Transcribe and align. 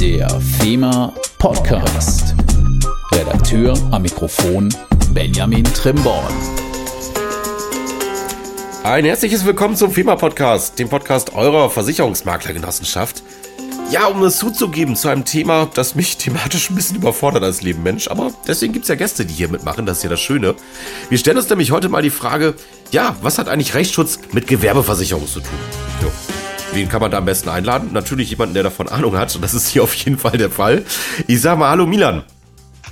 Der 0.00 0.30
FEMA 0.40 1.12
Podcast. 1.36 2.34
Redakteur 3.12 3.74
am 3.90 4.00
Mikrofon 4.00 4.74
Benjamin 5.12 5.62
Trimborn. 5.64 6.32
Ein 8.82 9.04
herzliches 9.04 9.44
Willkommen 9.44 9.76
zum 9.76 9.90
FEMA 9.90 10.16
Podcast, 10.16 10.78
dem 10.78 10.88
Podcast 10.88 11.34
eurer 11.34 11.68
Versicherungsmaklergenossenschaft. 11.68 13.22
Ja, 13.90 14.06
um 14.06 14.22
es 14.22 14.38
zuzugeben 14.38 14.96
zu 14.96 15.08
einem 15.08 15.26
Thema, 15.26 15.68
das 15.74 15.94
mich 15.94 16.16
thematisch 16.16 16.70
ein 16.70 16.76
bisschen 16.76 16.96
überfordert 16.96 17.42
als 17.42 17.60
Lebenmensch, 17.60 18.08
aber 18.08 18.32
deswegen 18.48 18.72
gibt 18.72 18.84
es 18.84 18.88
ja 18.88 18.94
Gäste, 18.94 19.26
die 19.26 19.34
hier 19.34 19.50
mitmachen, 19.50 19.84
das 19.84 19.98
ist 19.98 20.04
ja 20.04 20.08
das 20.08 20.20
Schöne. 20.20 20.54
Wir 21.10 21.18
stellen 21.18 21.36
uns 21.36 21.50
nämlich 21.50 21.72
heute 21.72 21.90
mal 21.90 22.00
die 22.00 22.08
Frage, 22.08 22.54
ja, 22.90 23.16
was 23.20 23.36
hat 23.36 23.48
eigentlich 23.48 23.74
Rechtsschutz 23.74 24.18
mit 24.32 24.46
Gewerbeversicherung 24.46 25.26
zu 25.26 25.40
tun? 25.40 25.89
Wen 26.72 26.88
kann 26.88 27.00
man 27.00 27.10
da 27.10 27.18
am 27.18 27.24
besten 27.24 27.48
einladen? 27.48 27.90
Natürlich 27.92 28.30
jemanden, 28.30 28.54
der 28.54 28.62
davon 28.62 28.88
Ahnung 28.88 29.16
hat. 29.18 29.34
Und 29.34 29.42
das 29.42 29.54
ist 29.54 29.68
hier 29.68 29.82
auf 29.82 29.92
jeden 29.94 30.18
Fall 30.18 30.38
der 30.38 30.50
Fall. 30.50 30.84
Ich 31.26 31.40
sag 31.40 31.58
mal 31.58 31.68
Hallo 31.70 31.84
Milan. 31.84 32.22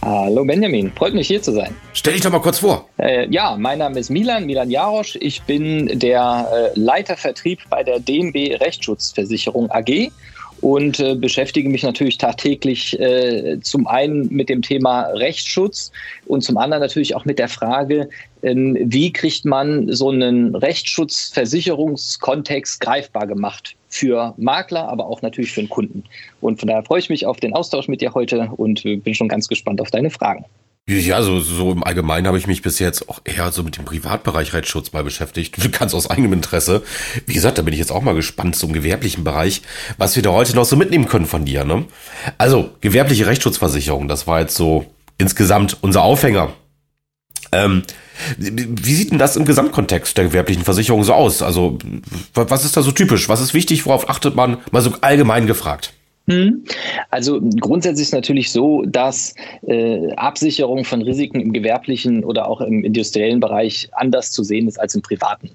Hallo 0.02 0.44
Benjamin, 0.44 0.92
freut 0.92 1.14
mich 1.14 1.26
hier 1.26 1.42
zu 1.42 1.52
sein. 1.52 1.74
Stell 1.92 2.12
dich 2.12 2.22
doch 2.22 2.30
mal 2.30 2.40
kurz 2.40 2.60
vor. 2.60 2.88
Äh, 2.98 3.28
ja, 3.30 3.56
mein 3.56 3.78
Name 3.78 3.98
ist 3.98 4.10
Milan, 4.10 4.46
Milan 4.46 4.70
Jarosch. 4.70 5.16
Ich 5.20 5.42
bin 5.42 5.98
der 5.98 6.48
äh, 6.52 6.78
Leiter 6.78 7.16
Vertrieb 7.16 7.60
bei 7.68 7.82
der 7.82 7.98
DNB 8.00 8.60
Rechtsschutzversicherung 8.60 9.70
AG 9.70 10.10
und 10.60 11.00
äh, 11.00 11.14
beschäftige 11.14 11.68
mich 11.68 11.82
natürlich 11.82 12.16
tagtäglich 12.18 12.98
äh, 12.98 13.60
zum 13.60 13.86
einen 13.86 14.32
mit 14.32 14.48
dem 14.48 14.62
Thema 14.62 15.02
Rechtsschutz 15.02 15.92
und 16.26 16.42
zum 16.42 16.56
anderen 16.56 16.82
natürlich 16.82 17.14
auch 17.14 17.24
mit 17.24 17.38
der 17.38 17.48
Frage, 17.48 18.08
äh, 18.42 18.54
wie 18.54 19.12
kriegt 19.12 19.44
man 19.44 19.92
so 19.92 20.10
einen 20.10 20.56
Rechtsschutzversicherungskontext 20.56 22.80
greifbar 22.80 23.26
gemacht 23.26 23.76
für 23.88 24.34
Makler, 24.36 24.88
aber 24.88 25.06
auch 25.06 25.22
natürlich 25.22 25.52
für 25.52 25.62
den 25.62 25.68
Kunden. 25.68 26.04
Und 26.40 26.58
von 26.58 26.68
daher 26.68 26.82
freue 26.82 27.00
ich 27.00 27.08
mich 27.08 27.26
auf 27.26 27.38
den 27.38 27.54
Austausch 27.54 27.88
mit 27.88 28.00
dir 28.00 28.14
heute 28.14 28.50
und 28.56 28.84
äh, 28.84 28.96
bin 28.96 29.14
schon 29.14 29.28
ganz 29.28 29.48
gespannt 29.48 29.80
auf 29.80 29.90
deine 29.90 30.10
Fragen. 30.10 30.44
Ja, 30.90 31.20
so, 31.20 31.40
so 31.40 31.70
im 31.70 31.84
Allgemeinen 31.84 32.26
habe 32.26 32.38
ich 32.38 32.46
mich 32.46 32.62
bis 32.62 32.78
jetzt 32.78 33.10
auch 33.10 33.20
eher 33.22 33.52
so 33.52 33.62
mit 33.62 33.76
dem 33.76 33.84
Privatbereich 33.84 34.54
Rechtsschutz 34.54 34.94
mal 34.94 35.04
beschäftigt. 35.04 35.54
Ganz 35.78 35.92
aus 35.92 36.08
eigenem 36.08 36.32
Interesse. 36.32 36.82
Wie 37.26 37.34
gesagt, 37.34 37.58
da 37.58 37.62
bin 37.62 37.74
ich 37.74 37.78
jetzt 37.78 37.92
auch 37.92 38.00
mal 38.00 38.14
gespannt 38.14 38.56
zum 38.56 38.72
gewerblichen 38.72 39.22
Bereich, 39.22 39.60
was 39.98 40.16
wir 40.16 40.22
da 40.22 40.30
heute 40.30 40.56
noch 40.56 40.64
so 40.64 40.76
mitnehmen 40.76 41.06
können 41.06 41.26
von 41.26 41.44
dir. 41.44 41.66
Ne? 41.66 41.84
Also, 42.38 42.70
gewerbliche 42.80 43.26
Rechtsschutzversicherung, 43.26 44.08
das 44.08 44.26
war 44.26 44.40
jetzt 44.40 44.56
so 44.56 44.86
insgesamt 45.18 45.76
unser 45.82 46.00
Aufhänger. 46.00 46.54
Ähm, 47.52 47.82
wie 48.38 48.94
sieht 48.94 49.10
denn 49.10 49.18
das 49.18 49.36
im 49.36 49.44
Gesamtkontext 49.44 50.16
der 50.16 50.24
gewerblichen 50.24 50.64
Versicherung 50.64 51.04
so 51.04 51.12
aus? 51.12 51.42
Also, 51.42 51.78
was 52.32 52.64
ist 52.64 52.78
da 52.78 52.82
so 52.82 52.92
typisch? 52.92 53.28
Was 53.28 53.42
ist 53.42 53.52
wichtig? 53.52 53.84
Worauf 53.84 54.08
achtet 54.08 54.34
man? 54.34 54.56
Mal 54.70 54.80
so 54.80 54.94
allgemein 55.02 55.46
gefragt. 55.46 55.92
Hm? 56.28 56.62
Also 57.10 57.40
grundsätzlich 57.40 58.08
ist 58.08 58.12
natürlich 58.12 58.52
so, 58.52 58.82
dass 58.82 59.34
äh, 59.66 60.12
Absicherung 60.12 60.84
von 60.84 61.00
Risiken 61.00 61.40
im 61.40 61.54
gewerblichen 61.54 62.22
oder 62.22 62.46
auch 62.46 62.60
im 62.60 62.84
industriellen 62.84 63.40
Bereich 63.40 63.88
anders 63.92 64.30
zu 64.30 64.42
sehen 64.42 64.68
ist 64.68 64.78
als 64.78 64.94
im 64.94 65.00
privaten. 65.00 65.50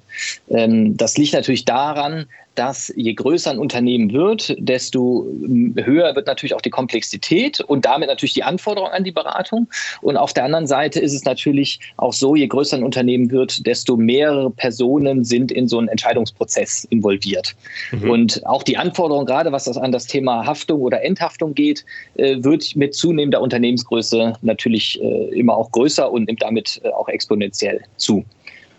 Ähm, 0.49 0.97
das 0.97 1.15
liegt 1.15 1.33
natürlich 1.33 1.65
daran, 1.65 2.25
dass 2.55 2.93
je 2.95 3.13
größer 3.13 3.51
ein 3.51 3.59
Unternehmen 3.59 4.13
wird, 4.13 4.55
desto 4.59 5.27
höher 5.75 6.15
wird 6.15 6.27
natürlich 6.27 6.53
auch 6.53 6.61
die 6.61 6.69
Komplexität 6.69 7.61
und 7.61 7.85
damit 7.85 8.09
natürlich 8.09 8.33
die 8.33 8.43
Anforderung 8.43 8.89
an 8.89 9.03
die 9.03 9.11
Beratung. 9.11 9.67
Und 10.01 10.17
auf 10.17 10.33
der 10.33 10.45
anderen 10.45 10.67
Seite 10.67 10.99
ist 10.99 11.13
es 11.13 11.25
natürlich 11.25 11.79
auch 11.97 12.13
so, 12.13 12.35
je 12.35 12.47
größer 12.47 12.77
ein 12.77 12.83
Unternehmen 12.83 13.31
wird, 13.31 13.65
desto 13.65 13.97
mehrere 13.97 14.51
Personen 14.51 15.23
sind 15.23 15.51
in 15.51 15.67
so 15.67 15.79
einen 15.79 15.87
Entscheidungsprozess 15.87 16.85
involviert. 16.85 17.55
Mhm. 17.91 18.09
Und 18.09 18.45
auch 18.45 18.63
die 18.63 18.77
Anforderung, 18.77 19.25
gerade 19.25 19.51
was 19.51 19.65
das 19.65 19.77
an 19.77 19.91
das 19.91 20.05
Thema 20.05 20.45
Haftung 20.45 20.81
oder 20.81 21.03
Enthaftung 21.03 21.53
geht, 21.53 21.85
äh, 22.15 22.43
wird 22.43 22.75
mit 22.75 22.93
zunehmender 22.93 23.41
Unternehmensgröße 23.41 24.33
natürlich 24.41 25.01
äh, 25.01 25.29
immer 25.29 25.55
auch 25.55 25.71
größer 25.71 26.11
und 26.11 26.27
nimmt 26.27 26.41
damit 26.41 26.81
äh, 26.83 26.89
auch 26.89 27.07
exponentiell 27.07 27.81
zu. 27.97 28.23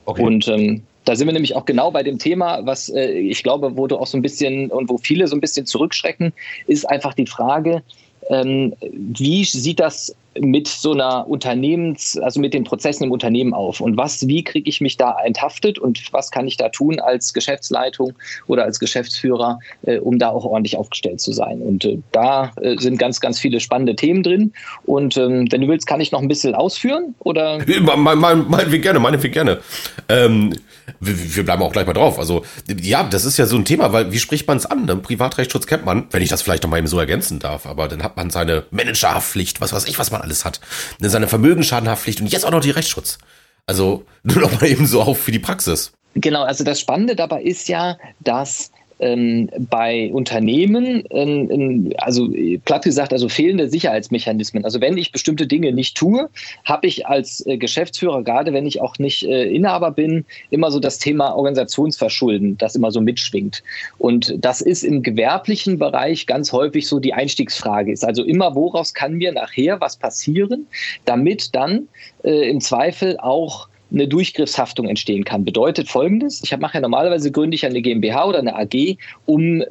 Okay. 0.07 0.23
Und 0.23 0.49
ähm, 0.49 0.83
da 1.05 1.17
sind 1.17 1.27
wir 1.29 1.33
nämlich 1.33 1.55
auch 1.55 1.65
genau 1.65 1.91
bei 1.91 2.03
dem 2.03 2.19
Thema, 2.19 2.65
was 2.65 2.89
äh, 2.89 3.13
ich 3.13 3.43
glaube, 3.43 3.77
wo 3.77 3.87
du 3.87 3.97
auch 3.97 4.07
so 4.07 4.17
ein 4.17 4.23
bisschen 4.23 4.71
und 4.71 4.89
wo 4.89 4.99
viele 4.99 5.27
so 5.27 5.37
ein 5.37 5.41
bisschen 5.41 5.67
zurückschrecken, 5.67 6.33
ist 6.67 6.89
einfach 6.89 7.15
die 7.15 7.27
Frage, 7.27 7.83
ähm, 8.31 8.75
wie 8.81 9.45
sieht 9.45 9.81
das 9.81 10.15
mit 10.41 10.69
so 10.69 10.93
einer 10.93 11.29
Unternehmens, 11.29 12.19
also 12.19 12.41
mit 12.41 12.55
den 12.55 12.65
Prozessen 12.65 13.05
im 13.05 13.13
Unternehmen 13.13 13.55
auf? 13.55 13.81
Und 13.81 13.97
was, 13.97 14.27
wie 14.27 14.43
kriege 14.43 14.69
ich 14.69 14.81
mich 14.81 14.97
da 14.97 15.17
enthaftet 15.25 15.79
und 15.79 16.13
was 16.13 16.31
kann 16.31 16.47
ich 16.47 16.57
da 16.57 16.69
tun 16.69 17.01
als 17.01 17.33
Geschäftsleitung 17.33 18.15
oder 18.47 18.65
als 18.65 18.81
Geschäftsführer, 18.81 19.59
äh, 19.83 19.99
um 19.99 20.19
da 20.19 20.31
auch 20.31 20.45
ordentlich 20.45 20.77
aufgestellt 20.77 21.21
zu 21.21 21.33
sein? 21.33 21.61
Und 21.61 21.85
äh, 21.85 21.99
da 22.13 22.53
äh, 22.61 22.77
sind 22.79 22.99
ganz, 22.99 23.21
ganz 23.21 23.39
viele 23.39 23.61
spannende 23.61 23.97
Themen 23.97 24.23
drin. 24.23 24.53
Und 24.85 25.17
ähm, 25.17 25.51
wenn 25.51 25.61
du 25.61 25.69
willst, 25.69 25.87
kann 25.87 26.01
ich 26.01 26.13
noch 26.13 26.21
ein 26.21 26.29
bisschen 26.29 26.55
ausführen 26.55 27.15
oder? 27.21 27.59
Mein, 27.83 28.19
mein, 28.19 28.45
mein, 28.49 28.81
gerne, 28.81 28.99
meine 28.99 29.19
gerne. 29.19 29.61
Ähm, 30.09 30.55
wir, 31.01 31.45
bleiben 31.45 31.63
auch 31.63 31.73
gleich 31.73 31.87
mal 31.87 31.93
drauf. 31.93 32.19
Also 32.19 32.45
ja, 32.81 33.03
das 33.05 33.25
ist 33.25 33.39
ja 33.39 33.47
so 33.47 33.57
ein 33.57 33.65
Thema, 33.65 33.93
weil 33.93 34.13
wie 34.13 34.19
spricht 34.19 34.47
man 34.47 34.57
es 34.57 34.67
an? 34.67 34.85
Ne? 34.85 34.97
Privatrechtsschutz 34.97 35.67
kennt 35.67 35.85
man, 35.85 36.07
wenn 36.11 36.23
ich 36.23 36.29
das 36.29 36.43
vielleicht 36.43 36.63
noch 36.63 36.71
mal 36.71 36.79
eben 36.79 36.87
so 36.87 36.99
ergänzen 36.99 37.39
darf. 37.39 37.67
Aber 37.67 37.89
dann 37.89 38.03
hat 38.03 38.17
man 38.17 38.31
seine 38.31 38.65
Managerhaftpflicht, 38.71 39.61
was 39.61 39.73
weiß 39.73 39.87
ich, 39.87 39.99
was 39.99 40.11
man 40.11 40.23
alles 40.25 40.45
hat. 40.45 40.61
Dann 40.99 41.11
seine 41.11 41.29
Vermögensschadenhaftpflicht 41.29 42.21
und 42.21 42.27
jetzt 42.27 42.45
auch 42.45 42.51
noch 42.51 42.61
die 42.61 42.71
Rechtsschutz. 42.71 43.19
Also 43.67 44.05
nur 44.23 44.41
noch 44.41 44.61
mal 44.61 44.67
eben 44.67 44.87
so 44.87 45.03
auf 45.03 45.21
für 45.21 45.33
die 45.33 45.39
Praxis. 45.39 45.93
Genau, 46.17 46.43
also 46.43 46.65
das 46.65 46.81
Spannende 46.81 47.17
dabei 47.17 47.43
ist 47.43 47.69
ja, 47.69 47.99
dass 48.21 48.71
ähm, 49.05 49.51
bei 49.71 50.11
Unternehmen, 50.13 51.05
ähm, 51.11 51.93
also 51.99 52.29
platt 52.65 52.85
gesagt, 52.85 53.13
also 53.13 53.29
fehlende 53.29 53.69
Sicherheitsmechanismen. 53.69 54.65
Also 54.65 54.81
wenn 54.81 54.97
ich 54.97 55.13
bestimmte 55.13 55.47
Dinge 55.47 55.73
nicht 55.73 55.97
tue, 55.97 56.31
habe 56.65 56.87
ich 56.87 57.07
als 57.07 57.47
äh, 57.47 57.59
Geschäftsführer, 57.59 58.23
gerade 58.23 58.53
wenn 58.55 58.67
ich 58.67 58.81
auch 58.81 58.99
nicht 58.99 59.25
äh, 59.25 59.45
Inhaber 59.45 59.91
bin, 59.91 60.25
immer 60.51 60.71
so 60.71 60.81
das 60.81 60.99
Thema 60.99 61.37
Organisationsverschulden, 61.37 62.57
das 62.57 62.75
immer 62.75 62.91
so 62.91 63.03
mitschwingt. 63.03 63.63
Und 63.99 64.35
das 64.39 64.63
ist 64.63 64.83
im 64.83 65.03
gewerblichen 65.03 65.79
Bereich 65.79 66.27
ganz 66.27 66.53
häufig 66.53 66.89
so 66.89 66.99
die 66.99 67.13
Einstiegsfrage. 67.13 67.93
Ist 67.93 68.05
also 68.05 68.25
immer, 68.25 68.55
woraus 68.55 68.95
kann 68.95 69.15
mir 69.15 69.33
nachher 69.33 69.81
was 69.81 69.97
passieren, 69.97 70.67
damit 71.05 71.55
dann 71.55 71.89
äh, 72.25 72.49
im 72.49 72.61
Zweifel 72.61 73.19
auch 73.19 73.69
eine 73.95 74.09
Durchgriffshaftung 74.09 74.89
entstehen 74.89 75.25
kann. 75.25 75.45
Bedeutet 75.45 75.89
folgendes: 75.89 76.43
Ich 76.43 76.57
mache 76.59 76.75
ja 76.75 76.81
normalerweise 76.81 77.31
gründe 77.31 77.55
ich 77.55 77.65
eine 77.65 77.81
GmbH 77.81 78.27
oder 78.27 78.39
eine 78.39 78.55
AG, 78.57 78.97
um 79.27 79.65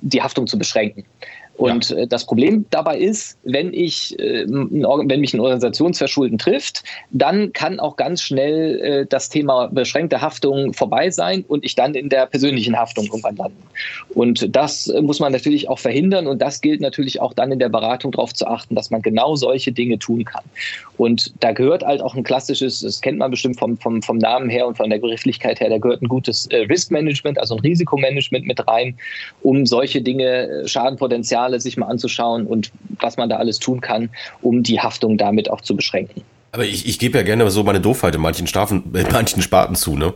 die 0.00 0.22
Haftung 0.22 0.46
zu 0.46 0.58
beschränken. 0.58 1.04
Und 1.56 1.90
ja. 1.90 1.96
Äh, 1.96 2.06
das 2.06 2.26
Problem 2.26 2.66
dabei 2.70 2.98
ist, 2.98 3.38
wenn 3.44 3.72
ich, 3.72 4.18
äh, 4.18 4.46
wenn 4.46 5.20
mich 5.20 5.34
ein 5.34 5.40
Organisationsverschulden 5.40 6.38
trifft, 6.38 6.82
dann 7.10 7.52
kann 7.52 7.80
auch 7.80 7.96
ganz 7.96 8.22
schnell 8.22 8.80
äh, 8.80 9.06
das 9.06 9.28
Thema 9.28 9.68
beschränkte 9.68 10.20
Haftung 10.20 10.72
vorbei 10.72 11.10
sein 11.10 11.44
und 11.48 11.64
ich 11.64 11.74
dann 11.74 11.94
in 11.94 12.08
der 12.08 12.26
persönlichen 12.26 12.76
Haftung 12.76 13.06
irgendwann 13.06 13.36
landen. 13.36 13.62
Und 14.14 14.54
das 14.54 14.92
muss 15.00 15.20
man 15.20 15.32
natürlich 15.32 15.68
auch 15.68 15.78
verhindern 15.78 16.26
und 16.26 16.40
das 16.40 16.60
gilt 16.60 16.80
natürlich 16.80 17.20
auch 17.20 17.32
dann 17.32 17.52
in 17.52 17.58
der 17.58 17.68
Beratung 17.68 18.12
darauf 18.12 18.34
zu 18.34 18.46
achten, 18.46 18.74
dass 18.74 18.90
man 18.90 19.02
genau 19.02 19.34
solche 19.36 19.72
Dinge 19.72 19.98
tun 19.98 20.24
kann. 20.24 20.44
Und 20.96 21.32
da 21.40 21.52
gehört 21.52 21.82
halt 21.82 22.00
auch 22.00 22.14
ein 22.14 22.22
klassisches, 22.22 22.80
das 22.80 23.00
kennt 23.00 23.18
man 23.18 23.30
bestimmt 23.30 23.58
vom, 23.58 23.76
vom, 23.78 24.02
vom 24.02 24.18
Namen 24.18 24.48
her 24.48 24.66
und 24.66 24.76
von 24.76 24.88
der 24.88 24.98
Begrifflichkeit 24.98 25.60
her, 25.60 25.68
da 25.68 25.78
gehört 25.78 26.02
ein 26.02 26.08
gutes 26.08 26.48
Risk 26.50 26.90
Management, 26.90 27.38
also 27.38 27.56
ein 27.56 27.60
Risikomanagement 27.60 28.46
mit 28.46 28.66
rein, 28.66 28.96
um 29.42 29.66
solche 29.66 30.00
Dinge, 30.00 30.62
Schadenpotenzial 30.66 31.45
Signale 31.46 31.60
sich 31.60 31.76
mal 31.76 31.86
anzuschauen 31.86 32.46
und 32.46 32.72
was 33.00 33.16
man 33.16 33.28
da 33.28 33.36
alles 33.36 33.58
tun 33.58 33.80
kann, 33.80 34.10
um 34.42 34.62
die 34.62 34.80
Haftung 34.80 35.16
damit 35.16 35.50
auch 35.50 35.60
zu 35.60 35.76
beschränken. 35.76 36.22
Aber 36.56 36.64
ich, 36.64 36.88
ich 36.88 36.98
gebe 36.98 37.18
ja 37.18 37.22
gerne 37.22 37.50
so 37.50 37.62
meine 37.64 37.82
Doofheit 37.82 38.14
in 38.14 38.22
manchen, 38.22 38.46
Staffen, 38.46 38.84
in 38.94 39.12
manchen 39.12 39.42
Sparten 39.42 39.76
zu. 39.76 39.94
Ne? 39.94 40.14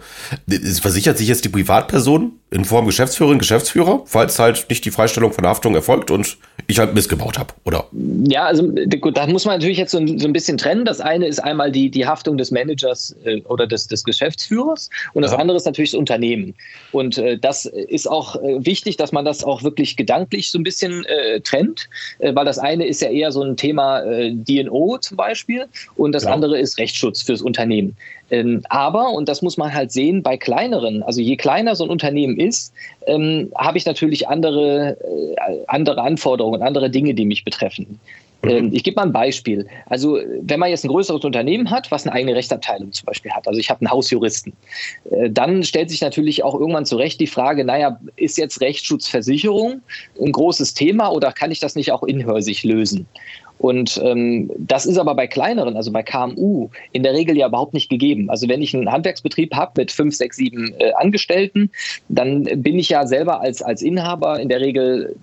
Es 0.48 0.80
versichert 0.80 1.18
sich 1.18 1.28
jetzt 1.28 1.44
die 1.44 1.50
Privatperson 1.50 2.32
in 2.50 2.64
Form 2.64 2.86
Geschäftsführerin, 2.86 3.38
Geschäftsführer, 3.38 4.02
falls 4.06 4.38
halt 4.38 4.66
nicht 4.70 4.84
die 4.86 4.90
Freistellung 4.90 5.32
von 5.32 5.46
Haftung 5.46 5.74
erfolgt 5.74 6.10
und 6.10 6.38
ich 6.66 6.78
halt 6.78 6.94
missgebaut 6.94 7.38
habe, 7.38 7.52
oder? 7.64 7.86
Ja, 8.26 8.44
also 8.44 8.72
gut, 9.00 9.16
da 9.16 9.26
muss 9.26 9.44
man 9.44 9.58
natürlich 9.58 9.78
jetzt 9.78 9.92
so 9.92 9.98
ein, 9.98 10.18
so 10.18 10.26
ein, 10.26 10.32
bisschen 10.32 10.56
trennen. 10.56 10.84
Das 10.84 11.00
eine 11.00 11.26
ist 11.26 11.38
einmal 11.40 11.70
die, 11.70 11.90
die 11.90 12.06
Haftung 12.06 12.38
des 12.38 12.50
Managers 12.50 13.14
äh, 13.24 13.40
oder 13.42 13.66
des, 13.66 13.86
des 13.86 14.02
Geschäftsführers 14.02 14.88
und 15.12 15.22
das 15.22 15.32
ja. 15.32 15.38
andere 15.38 15.58
ist 15.58 15.66
natürlich 15.66 15.90
das 15.90 15.98
Unternehmen. 15.98 16.54
Und 16.92 17.18
äh, 17.18 17.38
das 17.38 17.66
ist 17.66 18.10
auch 18.10 18.36
äh, 18.36 18.64
wichtig, 18.64 18.96
dass 18.96 19.12
man 19.12 19.24
das 19.24 19.44
auch 19.44 19.62
wirklich 19.62 19.96
gedanklich 19.96 20.50
so 20.50 20.58
ein 20.58 20.64
bisschen 20.64 21.04
äh, 21.04 21.40
trennt, 21.40 21.88
äh, 22.18 22.34
weil 22.34 22.46
das 22.46 22.58
eine 22.58 22.86
ist 22.86 23.02
ja 23.02 23.10
eher 23.10 23.30
so 23.30 23.42
ein 23.42 23.56
Thema 23.56 24.00
äh, 24.00 24.32
DNO 24.32 24.98
zum 24.98 25.16
Beispiel 25.18 25.66
und 25.96 26.12
das. 26.12 26.29
Andere 26.32 26.58
ist 26.58 26.78
Rechtsschutz 26.78 27.22
fürs 27.22 27.42
Unternehmen. 27.42 27.96
Ähm, 28.30 28.62
aber, 28.68 29.10
und 29.10 29.28
das 29.28 29.42
muss 29.42 29.56
man 29.56 29.72
halt 29.72 29.92
sehen, 29.92 30.22
bei 30.22 30.36
kleineren, 30.36 31.02
also 31.02 31.20
je 31.20 31.36
kleiner 31.36 31.74
so 31.74 31.84
ein 31.84 31.90
Unternehmen 31.90 32.38
ist, 32.38 32.72
ähm, 33.06 33.52
habe 33.56 33.78
ich 33.78 33.86
natürlich 33.86 34.28
andere, 34.28 34.96
äh, 35.00 35.64
andere 35.66 36.02
Anforderungen, 36.02 36.62
andere 36.62 36.90
Dinge, 36.90 37.14
die 37.14 37.24
mich 37.24 37.44
betreffen. 37.44 37.98
Mhm. 38.42 38.70
Ich 38.72 38.84
gebe 38.84 38.96
mal 38.96 39.06
ein 39.06 39.12
Beispiel. 39.12 39.66
Also, 39.86 40.18
wenn 40.40 40.60
man 40.60 40.70
jetzt 40.70 40.84
ein 40.84 40.88
größeres 40.88 41.24
Unternehmen 41.24 41.70
hat, 41.70 41.90
was 41.90 42.06
eine 42.06 42.14
eigene 42.14 42.34
Rechtsabteilung 42.34 42.92
zum 42.92 43.06
Beispiel 43.06 43.30
hat, 43.32 43.46
also 43.46 43.60
ich 43.60 43.68
habe 43.68 43.80
einen 43.80 43.90
Hausjuristen, 43.90 44.52
äh, 45.10 45.30
dann 45.30 45.62
stellt 45.62 45.90
sich 45.90 46.00
natürlich 46.00 46.42
auch 46.42 46.54
irgendwann 46.54 46.86
zurecht 46.86 47.20
die 47.20 47.26
Frage, 47.26 47.64
naja, 47.64 48.00
ist 48.16 48.38
jetzt 48.38 48.60
Rechtsschutzversicherung 48.60 49.82
ein 50.20 50.32
großes 50.32 50.74
Thema 50.74 51.10
oder 51.10 51.32
kann 51.32 51.50
ich 51.50 51.60
das 51.60 51.74
nicht 51.74 51.92
auch 51.92 52.02
inhörsig 52.02 52.64
lösen? 52.64 53.06
Und 53.60 54.00
ähm, 54.02 54.50
das 54.56 54.86
ist 54.86 54.96
aber 54.96 55.14
bei 55.14 55.26
kleineren, 55.26 55.76
also 55.76 55.92
bei 55.92 56.02
KMU, 56.02 56.70
in 56.92 57.02
der 57.02 57.12
Regel 57.12 57.36
ja 57.36 57.46
überhaupt 57.46 57.74
nicht 57.74 57.90
gegeben. 57.90 58.30
Also 58.30 58.48
wenn 58.48 58.62
ich 58.62 58.74
einen 58.74 58.90
Handwerksbetrieb 58.90 59.54
habe 59.54 59.72
mit 59.76 59.92
fünf, 59.92 60.16
sechs, 60.16 60.36
sieben 60.36 60.74
äh, 60.78 60.92
Angestellten, 60.94 61.70
dann 62.08 62.44
bin 62.44 62.78
ich 62.78 62.88
ja 62.88 63.06
selber 63.06 63.42
als, 63.42 63.60
als 63.60 63.82
Inhaber 63.82 64.40
in 64.40 64.48
der 64.48 64.60
Regel 64.60 65.14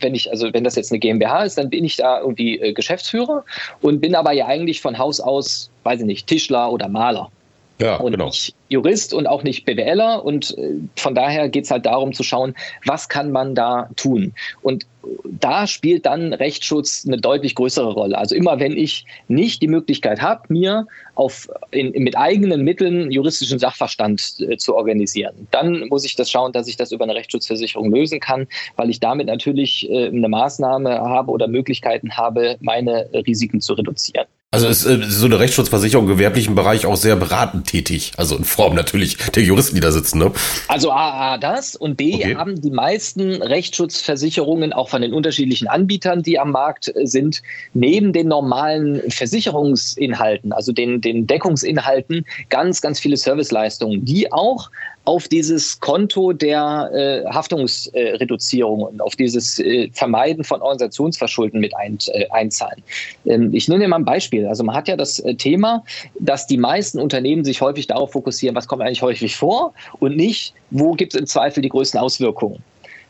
wenn 0.00 0.14
ich, 0.14 0.30
also 0.30 0.52
wenn 0.52 0.62
das 0.62 0.76
jetzt 0.76 0.92
eine 0.92 0.98
GmbH 0.98 1.44
ist, 1.44 1.56
dann 1.56 1.70
bin 1.70 1.82
ich 1.82 1.96
da 1.96 2.20
irgendwie 2.20 2.60
äh, 2.60 2.74
Geschäftsführer 2.74 3.44
und 3.80 4.00
bin 4.00 4.14
aber 4.14 4.32
ja 4.32 4.46
eigentlich 4.46 4.82
von 4.82 4.98
Haus 4.98 5.20
aus, 5.20 5.70
weiß 5.84 6.00
ich 6.00 6.06
nicht, 6.06 6.26
Tischler 6.26 6.70
oder 6.70 6.88
Maler. 6.88 7.30
Ja, 7.78 7.96
und 7.96 8.12
genau. 8.12 8.26
nicht 8.26 8.54
Jurist 8.68 9.12
und 9.12 9.26
auch 9.26 9.42
nicht 9.42 9.64
BWLer. 9.64 10.24
Und 10.24 10.56
äh, 10.56 10.74
von 10.96 11.14
daher 11.14 11.48
geht 11.48 11.64
es 11.64 11.70
halt 11.70 11.86
darum 11.86 12.12
zu 12.12 12.22
schauen, 12.22 12.54
was 12.84 13.08
kann 13.08 13.30
man 13.30 13.54
da 13.54 13.90
tun. 13.96 14.32
Und 14.62 14.86
da 15.24 15.66
spielt 15.66 16.06
dann 16.06 16.32
Rechtsschutz 16.32 17.04
eine 17.06 17.18
deutlich 17.18 17.54
größere 17.54 17.92
Rolle. 17.92 18.18
Also 18.18 18.34
immer 18.34 18.58
wenn 18.58 18.76
ich 18.76 19.04
nicht 19.28 19.62
die 19.62 19.68
Möglichkeit 19.68 20.20
habe, 20.20 20.42
mir 20.48 20.86
auf, 21.14 21.48
in, 21.70 21.90
mit 22.02 22.16
eigenen 22.16 22.62
Mitteln 22.62 23.10
juristischen 23.10 23.58
Sachverstand 23.58 24.36
äh, 24.40 24.56
zu 24.56 24.74
organisieren, 24.74 25.46
dann 25.50 25.86
muss 25.88 26.04
ich 26.04 26.16
das 26.16 26.30
schauen, 26.30 26.52
dass 26.52 26.68
ich 26.68 26.76
das 26.76 26.92
über 26.92 27.04
eine 27.04 27.14
Rechtsschutzversicherung 27.14 27.94
lösen 27.94 28.20
kann, 28.20 28.48
weil 28.76 28.90
ich 28.90 29.00
damit 29.00 29.26
natürlich 29.26 29.88
äh, 29.90 30.06
eine 30.06 30.28
Maßnahme 30.28 30.90
habe 30.90 31.30
oder 31.30 31.46
Möglichkeiten 31.46 32.16
habe, 32.16 32.56
meine 32.60 33.08
Risiken 33.12 33.60
zu 33.60 33.74
reduzieren. 33.74 34.26
Also 34.52 34.68
ist 34.68 34.86
äh, 34.86 35.02
so 35.02 35.26
eine 35.26 35.40
Rechtsschutzversicherung 35.40 36.06
im 36.06 36.12
gewerblichen 36.12 36.54
Bereich 36.54 36.86
auch 36.86 36.96
sehr 36.96 37.16
beratend 37.16 37.66
tätig. 37.66 38.12
Also 38.16 38.36
in 38.36 38.44
Form 38.44 38.74
natürlich 38.74 39.16
der 39.16 39.42
Juristen, 39.42 39.74
die 39.74 39.80
da 39.80 39.90
sitzen. 39.90 40.18
Ne? 40.18 40.30
Also 40.68 40.92
A, 40.92 41.34
A 41.34 41.38
das 41.38 41.74
und 41.74 41.96
B 41.96 42.14
okay. 42.14 42.36
haben 42.36 42.60
die 42.60 42.70
meisten 42.70 43.42
Rechtsschutzversicherungen 43.42 44.72
auch 44.72 44.88
von 44.88 45.02
den 45.02 45.12
unterschiedlichen 45.12 45.66
Anbietern, 45.66 46.22
die 46.22 46.38
am 46.38 46.52
Markt 46.52 46.94
äh, 46.94 47.06
sind, 47.06 47.42
neben 47.74 48.12
den 48.12 48.28
normalen 48.28 49.02
Versicherungsinhalten, 49.10 50.52
also 50.52 50.70
den, 50.72 51.00
den 51.00 51.26
Deckungsinhalten, 51.26 52.24
ganz, 52.48 52.80
ganz 52.80 53.00
viele 53.00 53.16
Serviceleistungen, 53.16 54.04
die 54.04 54.32
auch 54.32 54.70
auf 55.06 55.28
dieses 55.28 55.78
Konto 55.80 56.32
der 56.32 56.90
äh, 56.92 57.24
Haftungsreduzierung 57.32 58.82
und 58.82 59.00
auf 59.00 59.14
dieses 59.14 59.58
äh, 59.60 59.88
Vermeiden 59.92 60.42
von 60.44 60.60
Organisationsverschulden 60.60 61.60
mit 61.60 61.74
ein, 61.76 61.96
äh, 62.08 62.28
einzahlen. 62.30 62.82
Ähm, 63.24 63.54
ich 63.54 63.68
nenne 63.68 63.86
mal 63.86 63.96
ein 63.96 64.04
Beispiel. 64.04 64.46
Also 64.46 64.64
man 64.64 64.74
hat 64.74 64.88
ja 64.88 64.96
das 64.96 65.20
äh, 65.20 65.34
Thema, 65.34 65.84
dass 66.18 66.48
die 66.48 66.58
meisten 66.58 66.98
Unternehmen 66.98 67.44
sich 67.44 67.60
häufig 67.60 67.86
darauf 67.86 68.12
fokussieren, 68.12 68.56
was 68.56 68.66
kommt 68.66 68.82
eigentlich 68.82 69.02
häufig 69.02 69.36
vor 69.36 69.72
und 70.00 70.16
nicht, 70.16 70.54
wo 70.70 70.92
gibt 70.92 71.14
es 71.14 71.20
im 71.20 71.26
Zweifel 71.26 71.62
die 71.62 71.68
größten 71.68 72.00
Auswirkungen. 72.00 72.62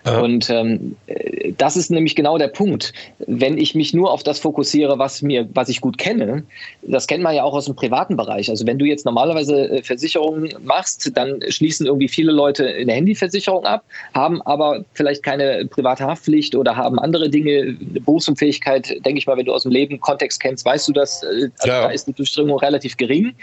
Und 0.07 0.51
ähm, 0.51 0.97
das 1.59 1.77
ist 1.77 1.91
nämlich 1.91 2.15
genau 2.15 2.39
der 2.39 2.49
Punkt. 2.49 2.93
Wenn 3.27 3.59
ich 3.59 3.75
mich 3.75 3.93
nur 3.93 4.13
auf 4.13 4.23
das 4.23 4.39
fokussiere, 4.39 4.99
was 4.99 5.21
mir, 5.23 5.49
was 5.55 5.69
ich 5.69 5.81
gut 5.81 5.99
kenne, 5.99 6.45
das 6.83 7.07
kennt 7.07 7.23
man 7.23 7.35
ja 7.35 7.43
auch 7.43 7.55
aus 7.55 7.65
dem 7.65 7.75
privaten 7.75 8.17
Bereich. 8.17 8.49
Also 8.49 8.67
wenn 8.67 8.79
du 8.79 8.85
jetzt 8.85 9.05
normalerweise 9.05 9.69
äh, 9.69 9.83
Versicherungen 9.83 10.55
machst, 10.63 11.11
dann 11.15 11.41
schließen 11.49 11.87
irgendwie 11.87 12.09
viele 12.09 12.31
Leute 12.31 12.69
eine 12.69 12.93
Handyversicherung 12.93 13.65
ab, 13.65 13.85
haben 14.15 14.41
aber 14.43 14.85
vielleicht 14.95 15.23
keine 15.23 15.67
private 15.67 16.05
Haftpflicht 16.05 16.55
oder 16.55 16.77
haben 16.77 16.99
andere 16.99 17.29
Dinge, 17.29 17.77
eine 17.91 18.01
Berufsunfähigkeit, 18.01 19.05
denke 19.05 19.19
ich 19.19 19.27
mal, 19.27 19.37
wenn 19.37 19.47
du 19.47 19.53
aus 19.53 19.65
dem 19.65 19.73
Leben 19.73 19.99
Kontext 19.99 20.41
kennst, 20.41 20.65
weißt 20.65 20.89
du 20.89 20.93
das, 20.93 21.23
äh, 21.23 21.49
also 21.59 21.69
ja. 21.69 21.83
da 21.83 21.91
ist 21.91 22.07
die 22.07 22.13
Durchdringung 22.13 22.59
relativ 22.59 22.97
gering 22.97 23.35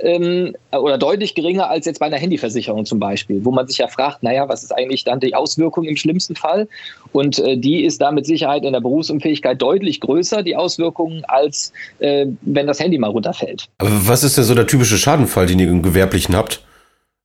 ähm, 0.00 0.54
oder 0.72 0.98
deutlich 0.98 1.34
geringer 1.34 1.68
als 1.68 1.86
jetzt 1.86 1.98
bei 2.00 2.06
einer 2.06 2.16
Handyversicherung 2.16 2.84
zum 2.84 2.98
Beispiel, 2.98 3.44
wo 3.44 3.50
man 3.50 3.66
sich 3.66 3.78
ja 3.78 3.88
fragt, 3.88 4.22
naja, 4.22 4.48
was 4.48 4.62
ist 4.62 4.72
eigentlich 4.72 5.04
dann 5.04 5.20
die 5.20 5.34
Auswirkung 5.34 5.84
im 5.84 5.96
schlimmsten 5.96 6.36
Fall? 6.36 6.68
Und 7.12 7.38
äh, 7.38 7.56
die 7.56 7.84
ist 7.84 8.00
da 8.00 8.10
mit 8.10 8.26
Sicherheit 8.26 8.64
in 8.64 8.72
der 8.72 8.80
Berufsunfähigkeit 8.80 9.60
deutlich 9.60 10.00
größer, 10.00 10.42
die 10.42 10.56
Auswirkungen, 10.56 11.24
als 11.26 11.72
äh, 11.98 12.26
wenn 12.42 12.66
das 12.66 12.80
Handy 12.80 12.98
mal 12.98 13.10
runterfällt. 13.10 13.68
Aber 13.78 13.90
was 14.08 14.24
ist 14.24 14.36
denn 14.36 14.44
so 14.44 14.54
der 14.54 14.66
typische 14.66 14.98
Schadenfall, 14.98 15.46
den 15.46 15.58
ihr 15.58 15.68
im 15.68 15.82
Gewerblichen 15.82 16.36
habt? 16.36 16.60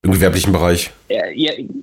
Im 0.01 0.11
gewerblichen 0.13 0.53
Bereich? 0.53 0.91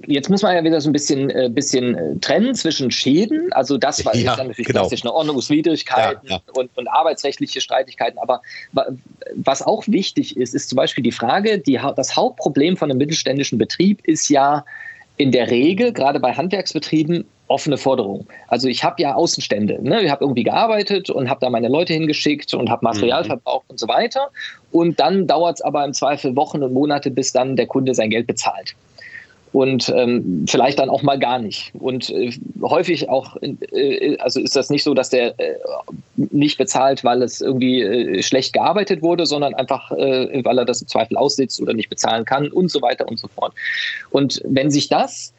Jetzt 0.07 0.31
muss 0.31 0.41
man 0.41 0.55
ja 0.55 0.65
wieder 0.65 0.81
so 0.81 0.89
ein 0.89 0.93
bisschen, 0.95 1.29
äh, 1.29 1.51
bisschen 1.51 1.95
äh, 1.95 2.19
trennen 2.19 2.55
zwischen 2.55 2.91
Schäden, 2.91 3.53
also 3.53 3.77
das 3.77 4.03
war 4.07 4.17
ja, 4.17 4.35
dann 4.35 4.49
natürlich 4.49 4.69
genau. 4.69 4.81
klassisch 4.81 5.03
eine 5.03 5.13
Ordnungswidrigkeiten 5.13 6.27
ja, 6.27 6.37
ja. 6.37 6.53
Und, 6.55 6.71
und 6.77 6.89
arbeitsrechtliche 6.89 7.61
Streitigkeiten. 7.61 8.19
Aber 8.19 8.41
was 9.35 9.61
auch 9.61 9.87
wichtig 9.87 10.35
ist, 10.39 10.55
ist 10.55 10.71
zum 10.71 10.77
Beispiel 10.77 11.05
die 11.05 11.13
Frage, 11.13 11.59
die, 11.59 11.79
das 11.95 12.17
Hauptproblem 12.17 12.79
von 12.79 12.91
einem 12.91 12.97
mittelständischen 12.97 13.59
Betrieb 13.59 14.01
ist 14.07 14.31
ja 14.31 14.65
in 15.19 15.31
der 15.31 15.51
Regel, 15.51 15.93
gerade 15.93 16.19
bei 16.19 16.33
Handwerksbetrieben, 16.33 17.27
offene 17.49 17.77
Forderung. 17.77 18.27
Also 18.49 18.69
ich 18.69 18.83
habe 18.83 19.01
ja 19.03 19.15
Außenstände. 19.15 19.79
Ne? 19.83 20.03
Ich 20.03 20.11
habe 20.11 20.25
irgendwie 20.25 20.43
gearbeitet 20.43 21.11
und 21.11 21.31
habe 21.31 21.41
da 21.41 21.51
meine 21.51 21.69
Leute 21.69 21.93
hingeschickt 21.93 22.55
und 22.55 22.71
habe 22.71 22.85
Material 22.85 23.23
mhm. 23.23 23.29
verbraucht 23.29 23.67
und 23.69 23.79
so 23.79 23.89
weiter. 23.89 24.31
Und 24.73 24.99
dann 24.99 25.27
dauert 25.27 25.57
es 25.57 25.63
aber 25.63 25.85
im 25.85 25.93
Zweifel 25.93 26.35
Wochen 26.37 26.63
und 26.63 26.73
Monate, 26.73 27.11
bis 27.11 27.33
dann 27.33 27.57
der 27.57 27.67
Kunde 27.67 27.95
sein 27.95 28.11
Geld 28.11 28.27
bezahlt. 28.27 28.75
Und 29.53 29.89
ähm, 29.97 30.45
vielleicht 30.47 30.79
dann 30.79 30.91
auch 30.91 31.03
mal 31.03 31.19
gar 31.19 31.39
nicht. 31.39 31.73
Und 31.79 32.11
äh, 32.11 32.31
häufig 32.61 33.09
auch, 33.09 33.37
äh, 33.41 34.17
also 34.19 34.41
ist 34.41 34.55
das 34.55 34.69
nicht 34.69 34.83
so, 34.83 34.93
dass 34.93 35.09
der 35.09 35.39
äh, 35.39 35.55
nicht 36.17 36.59
bezahlt, 36.59 37.05
weil 37.05 37.23
es 37.23 37.41
irgendwie 37.41 37.81
äh, 37.81 38.23
schlecht 38.23 38.53
gearbeitet 38.53 39.03
wurde, 39.03 39.25
sondern 39.25 39.55
einfach, 39.55 39.93
äh, 39.93 40.45
weil 40.45 40.59
er 40.59 40.67
das 40.67 40.83
im 40.83 40.89
Zweifel 40.89 41.17
aussitzt 41.17 41.63
oder 41.63 41.73
nicht 41.73 41.89
bezahlen 41.89 42.25
kann 42.27 42.49
und 42.49 42.71
so 42.71 42.83
weiter 42.83 43.09
und 43.09 43.19
so 43.19 43.29
fort. 43.29 43.55
Und 44.11 44.43
wenn 44.45 44.71
sich 44.71 44.89
das 44.89 45.33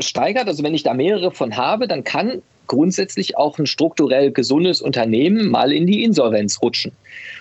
steigert, 0.00 0.48
also 0.48 0.62
wenn 0.62 0.74
ich 0.74 0.82
da 0.82 0.94
mehrere 0.94 1.30
von 1.30 1.56
habe, 1.56 1.88
dann 1.88 2.04
kann 2.04 2.42
grundsätzlich 2.66 3.36
auch 3.36 3.58
ein 3.58 3.66
strukturell 3.66 4.30
gesundes 4.30 4.80
Unternehmen 4.80 5.50
mal 5.50 5.72
in 5.72 5.86
die 5.86 6.02
Insolvenz 6.02 6.60
rutschen. 6.62 6.92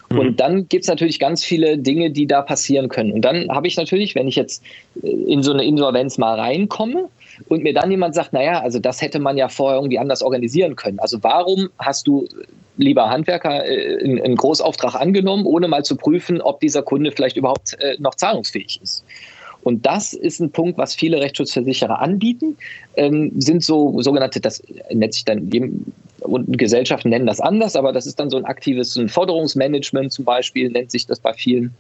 Mhm. 0.10 0.20
Und 0.20 0.40
dann 0.40 0.68
gibt 0.68 0.84
es 0.84 0.90
natürlich 0.90 1.20
ganz 1.20 1.44
viele 1.44 1.78
Dinge, 1.78 2.12
die 2.12 2.28
da 2.28 2.42
passieren 2.42 2.90
können. 2.90 3.12
Und 3.12 3.22
dann 3.22 3.50
habe 3.50 3.68
ich 3.68 3.78
natürlich, 3.78 4.16
wenn 4.16 4.28
ich 4.28 4.36
jetzt 4.36 4.64
äh, 5.02 5.10
in 5.10 5.44
so 5.44 5.54
eine 5.54 5.64
Insolvenz 5.64 6.18
mal 6.18 6.40
reinkomme 6.40 7.10
und 7.48 7.64
mir 7.64 7.74
dann 7.74 7.90
jemand 7.90 8.16
sagt, 8.16 8.34
naja, 8.34 8.62
also 8.62 8.80
das 8.80 9.02
hätte 9.02 9.20
man 9.20 9.38
ja 9.38 9.50
vorher 9.50 9.78
irgendwie 9.78 10.00
anders 10.00 10.22
organisieren 10.22 10.76
können. 10.76 11.00
Also 11.00 11.18
warum 11.22 11.70
hast 11.80 12.08
du, 12.08 12.28
lieber 12.78 13.10
Handwerker, 13.10 13.66
äh, 13.66 14.04
einen 14.04 14.36
Großauftrag 14.36 14.96
angenommen, 14.96 15.46
ohne 15.46 15.68
mal 15.68 15.84
zu 15.84 15.96
prüfen, 15.96 16.42
ob 16.42 16.60
dieser 16.60 16.84
Kunde 16.84 17.12
vielleicht 17.12 17.38
überhaupt 17.38 17.78
äh, 17.80 17.96
noch 18.00 18.16
zahlungsfähig 18.16 18.80
ist? 18.82 19.06
Und 19.64 19.86
das 19.86 20.14
ist 20.14 20.40
ein 20.40 20.52
Punkt, 20.52 20.78
was 20.78 20.94
viele 20.94 21.20
Rechtsschutzversicherer 21.20 22.00
anbieten, 22.00 22.58
ähm, 22.96 23.32
sind 23.40 23.64
so 23.64 24.02
sogenannte, 24.02 24.40
das 24.40 24.62
nennt 24.92 25.14
sich 25.14 25.26
dann, 25.26 25.50
und 26.20 26.58
Gesellschaften 26.58 27.10
nennen 27.10 27.26
das 27.26 27.40
anders, 27.40 27.76
aber 27.76 27.92
das 27.92 28.06
ist 28.06 28.20
dann 28.20 28.30
so 28.30 28.38
ein 28.38 28.46
aktives 28.46 28.96
ein 28.96 29.10
Forderungsmanagement 29.10 30.12
zum 30.12 30.26
Beispiel, 30.26 30.70
nennt 30.70 30.92
sich 30.92 31.06
das 31.06 31.20
bei 31.20 31.34
vielen. 31.34 31.74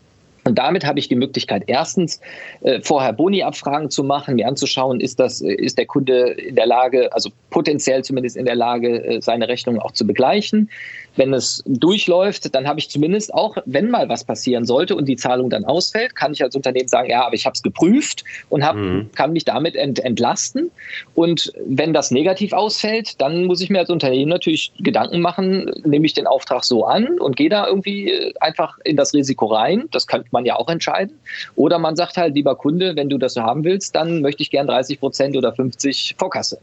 Und 0.45 0.57
damit 0.59 0.85
habe 0.85 0.99
ich 0.99 1.07
die 1.07 1.15
Möglichkeit, 1.15 1.63
erstens 1.67 2.19
äh, 2.61 2.81
vorher 2.81 3.13
Boni-Abfragen 3.13 3.89
zu 3.89 4.03
machen, 4.03 4.35
mir 4.35 4.47
anzuschauen, 4.47 4.99
ist, 4.99 5.19
das, 5.19 5.41
äh, 5.41 5.53
ist 5.53 5.77
der 5.77 5.85
Kunde 5.85 6.31
in 6.31 6.55
der 6.55 6.65
Lage, 6.65 7.13
also 7.13 7.29
potenziell 7.49 8.03
zumindest 8.03 8.35
in 8.35 8.45
der 8.45 8.55
Lage, 8.55 9.03
äh, 9.05 9.21
seine 9.21 9.47
Rechnung 9.47 9.79
auch 9.79 9.91
zu 9.91 10.05
begleichen 10.05 10.69
wenn 11.15 11.33
es 11.33 11.63
durchläuft, 11.65 12.53
dann 12.55 12.67
habe 12.67 12.79
ich 12.79 12.89
zumindest 12.89 13.33
auch, 13.33 13.57
wenn 13.65 13.89
mal 13.89 14.09
was 14.09 14.23
passieren 14.23 14.65
sollte 14.65 14.95
und 14.95 15.05
die 15.05 15.15
Zahlung 15.15 15.49
dann 15.49 15.65
ausfällt, 15.65 16.15
kann 16.15 16.33
ich 16.33 16.43
als 16.43 16.55
Unternehmen 16.55 16.87
sagen, 16.87 17.09
ja, 17.09 17.25
aber 17.25 17.35
ich 17.35 17.45
habe 17.45 17.53
es 17.53 17.61
geprüft 17.61 18.23
und 18.49 18.65
hab, 18.65 18.75
mhm. 18.75 19.09
kann 19.15 19.33
mich 19.33 19.45
damit 19.45 19.75
ent, 19.75 19.99
entlasten. 19.99 20.71
Und 21.15 21.53
wenn 21.65 21.93
das 21.93 22.11
negativ 22.11 22.53
ausfällt, 22.53 23.21
dann 23.21 23.45
muss 23.45 23.61
ich 23.61 23.69
mir 23.69 23.79
als 23.79 23.89
Unternehmen 23.89 24.29
natürlich 24.29 24.71
Gedanken 24.79 25.21
machen, 25.21 25.71
nehme 25.83 26.05
ich 26.05 26.13
den 26.13 26.27
Auftrag 26.27 26.63
so 26.63 26.85
an 26.85 27.19
und 27.19 27.35
gehe 27.35 27.49
da 27.49 27.67
irgendwie 27.67 28.11
äh, 28.11 28.33
einfach 28.39 28.77
in 28.83 28.95
das 28.95 29.13
Risiko 29.13 29.47
rein. 29.47 29.85
Das 29.91 30.07
könnte 30.07 30.29
man 30.31 30.45
ja 30.45 30.55
auch 30.55 30.69
entscheiden. 30.69 31.17
Oder 31.55 31.79
man 31.79 31.95
sagt 31.95 32.17
halt, 32.17 32.35
lieber 32.35 32.55
Kunde, 32.55 32.95
wenn 32.95 33.09
du 33.09 33.17
das 33.17 33.33
so 33.35 33.41
haben 33.41 33.63
willst, 33.63 33.95
dann 33.95 34.21
möchte 34.21 34.43
ich 34.43 34.51
gern 34.51 34.67
30 34.67 34.99
Prozent 34.99 35.37
oder 35.37 35.53
50 35.53 36.15
Vorkasse. 36.17 36.59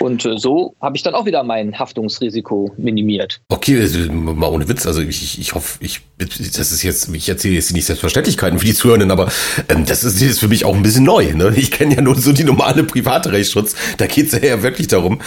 Und 0.00 0.24
äh, 0.24 0.38
so 0.38 0.74
habe 0.80 0.96
ich 0.96 1.02
dann 1.04 1.14
auch 1.14 1.24
wieder 1.24 1.44
mein 1.44 1.78
Haftungsrisiko 1.78 2.72
minimiert. 2.76 3.40
Okay, 3.48 3.80
also, 3.80 4.12
mal 4.12 4.48
ohne 4.48 4.68
Witz. 4.68 4.86
Also 4.86 5.00
ich, 5.00 5.22
ich, 5.22 5.38
ich 5.38 5.54
hoffe, 5.54 5.78
ich, 5.80 6.00
das 6.18 6.72
ist 6.72 6.82
jetzt, 6.82 7.08
ich 7.14 7.28
erzähle 7.28 7.54
jetzt 7.54 7.72
nicht 7.72 7.84
Selbstverständlichkeiten 7.84 8.58
für 8.58 8.66
die 8.66 8.74
Zuhörenden, 8.74 9.12
aber 9.12 9.30
ähm, 9.68 9.86
das 9.86 10.02
ist 10.02 10.20
jetzt 10.20 10.40
für 10.40 10.48
mich 10.48 10.64
auch 10.64 10.74
ein 10.74 10.82
bisschen 10.82 11.04
neu. 11.04 11.32
Ne? 11.32 11.52
Ich 11.56 11.70
kenne 11.70 11.94
ja 11.94 12.02
nur 12.02 12.16
so 12.16 12.32
die 12.32 12.44
normale 12.44 12.82
private 12.82 13.30
Rechtsschutz. 13.30 13.76
Da 13.96 14.06
geht 14.06 14.32
es 14.32 14.42
ja 14.42 14.62
wirklich 14.62 14.88
darum, 14.88 15.20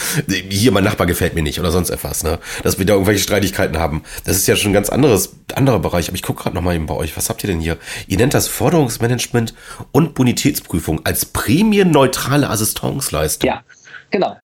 hier 0.50 0.71
mein 0.71 0.83
Nachbar 0.83 1.07
gefällt 1.07 1.33
mir 1.36 1.43
nicht 1.43 1.59
oder 1.59 1.71
sonst 1.71 1.89
etwas, 1.89 2.24
ne? 2.24 2.39
Dass 2.63 2.77
wir 2.77 2.86
da 2.86 2.93
irgendwelche 2.93 3.24
Streitigkeiten 3.24 3.77
haben. 3.77 4.03
Das 4.25 4.36
ist 4.36 4.47
ja 4.47 4.55
schon 4.55 4.71
ein 4.71 4.74
ganz 4.74 4.89
anderes, 4.89 5.33
anderer 5.55 5.79
Bereich. 5.79 6.09
Aber 6.09 6.15
ich 6.15 6.24
gucke 6.24 6.43
gerade 6.43 6.55
nochmal 6.55 6.75
eben 6.75 6.86
bei 6.86 6.93
euch. 6.93 7.15
Was 7.15 7.29
habt 7.29 7.43
ihr 7.43 7.47
denn 7.47 7.59
hier? 7.59 7.77
Ihr 8.07 8.17
nennt 8.17 8.33
das 8.33 8.47
Forderungsmanagement 8.47 9.53
und 9.91 10.13
Bonitätsprüfung 10.13 11.05
als 11.05 11.25
prämienneutrale 11.25 12.50
Assistenzleistung. 12.50 13.47
Ja, 13.47 13.63
genau. 14.12 14.38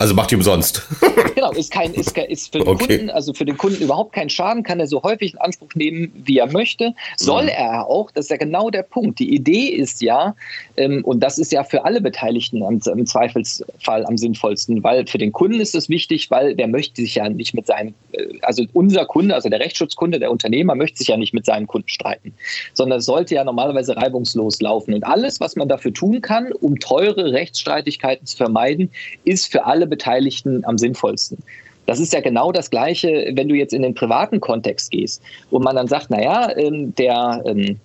Also 0.00 0.14
macht 0.14 0.30
die 0.30 0.36
umsonst. 0.36 0.86
genau, 1.34 1.50
ist 1.50 1.72
kein, 1.72 1.92
ist, 1.92 2.16
ist 2.16 2.52
für 2.52 2.60
den 2.60 2.68
okay. 2.68 2.98
Kunden, 2.98 3.10
also 3.10 3.34
für 3.34 3.44
den 3.44 3.58
Kunden 3.58 3.82
überhaupt 3.82 4.12
kein 4.12 4.30
Schaden, 4.30 4.62
kann 4.62 4.78
er 4.78 4.86
so 4.86 5.02
häufig 5.02 5.32
in 5.32 5.40
Anspruch 5.40 5.74
nehmen, 5.74 6.12
wie 6.14 6.38
er 6.38 6.46
möchte. 6.46 6.94
Soll 7.16 7.44
mhm. 7.44 7.48
er 7.48 7.88
auch, 7.88 8.12
das 8.12 8.26
ist 8.26 8.30
ja 8.30 8.36
genau 8.36 8.70
der 8.70 8.84
Punkt. 8.84 9.18
Die 9.18 9.34
Idee 9.34 9.66
ist 9.66 10.00
ja, 10.00 10.36
ähm, 10.76 11.04
und 11.04 11.18
das 11.18 11.40
ist 11.40 11.50
ja 11.50 11.64
für 11.64 11.84
alle 11.84 12.00
Beteiligten 12.00 12.62
am, 12.62 12.80
im 12.96 13.06
Zweifelsfall 13.06 14.06
am 14.06 14.16
sinnvollsten, 14.16 14.84
weil 14.84 15.04
für 15.08 15.18
den 15.18 15.32
Kunden 15.32 15.58
ist 15.58 15.74
es 15.74 15.88
wichtig, 15.88 16.30
weil 16.30 16.54
der 16.54 16.68
möchte 16.68 17.02
sich 17.02 17.16
ja 17.16 17.28
nicht 17.28 17.54
mit 17.54 17.66
seinem, 17.66 17.92
äh, 18.12 18.24
also 18.42 18.62
unser 18.74 19.04
Kunde, 19.04 19.34
also 19.34 19.48
der 19.48 19.58
Rechtsschutzkunde, 19.58 20.20
der 20.20 20.30
Unternehmer 20.30 20.76
möchte 20.76 20.98
sich 20.98 21.08
ja 21.08 21.16
nicht 21.16 21.34
mit 21.34 21.44
seinem 21.44 21.66
Kunden 21.66 21.88
streiten, 21.88 22.34
sondern 22.72 23.00
es 23.00 23.04
sollte 23.04 23.34
ja 23.34 23.42
normalerweise 23.42 23.96
reibungslos 23.96 24.60
laufen. 24.60 24.94
Und 24.94 25.02
alles, 25.02 25.40
was 25.40 25.56
man 25.56 25.68
dafür 25.68 25.92
tun 25.92 26.20
kann, 26.20 26.52
um 26.52 26.78
teure 26.78 27.32
Rechtsstreitigkeiten 27.32 28.28
zu 28.28 28.36
vermeiden, 28.36 28.92
ist 29.24 29.50
für 29.50 29.64
alle 29.64 29.87
Beteiligten 29.88 30.64
am 30.64 30.78
sinnvollsten. 30.78 31.38
Das 31.86 32.00
ist 32.00 32.12
ja 32.12 32.20
genau 32.20 32.52
das 32.52 32.70
Gleiche, 32.70 33.30
wenn 33.32 33.48
du 33.48 33.54
jetzt 33.54 33.72
in 33.72 33.80
den 33.80 33.94
privaten 33.94 34.40
Kontext 34.40 34.90
gehst, 34.90 35.22
wo 35.50 35.58
man 35.58 35.74
dann 35.74 35.88
sagt, 35.88 36.10
naja, 36.10 36.54
ähm, 36.56 36.94
der, 36.96 37.42
ähm, 37.46 37.80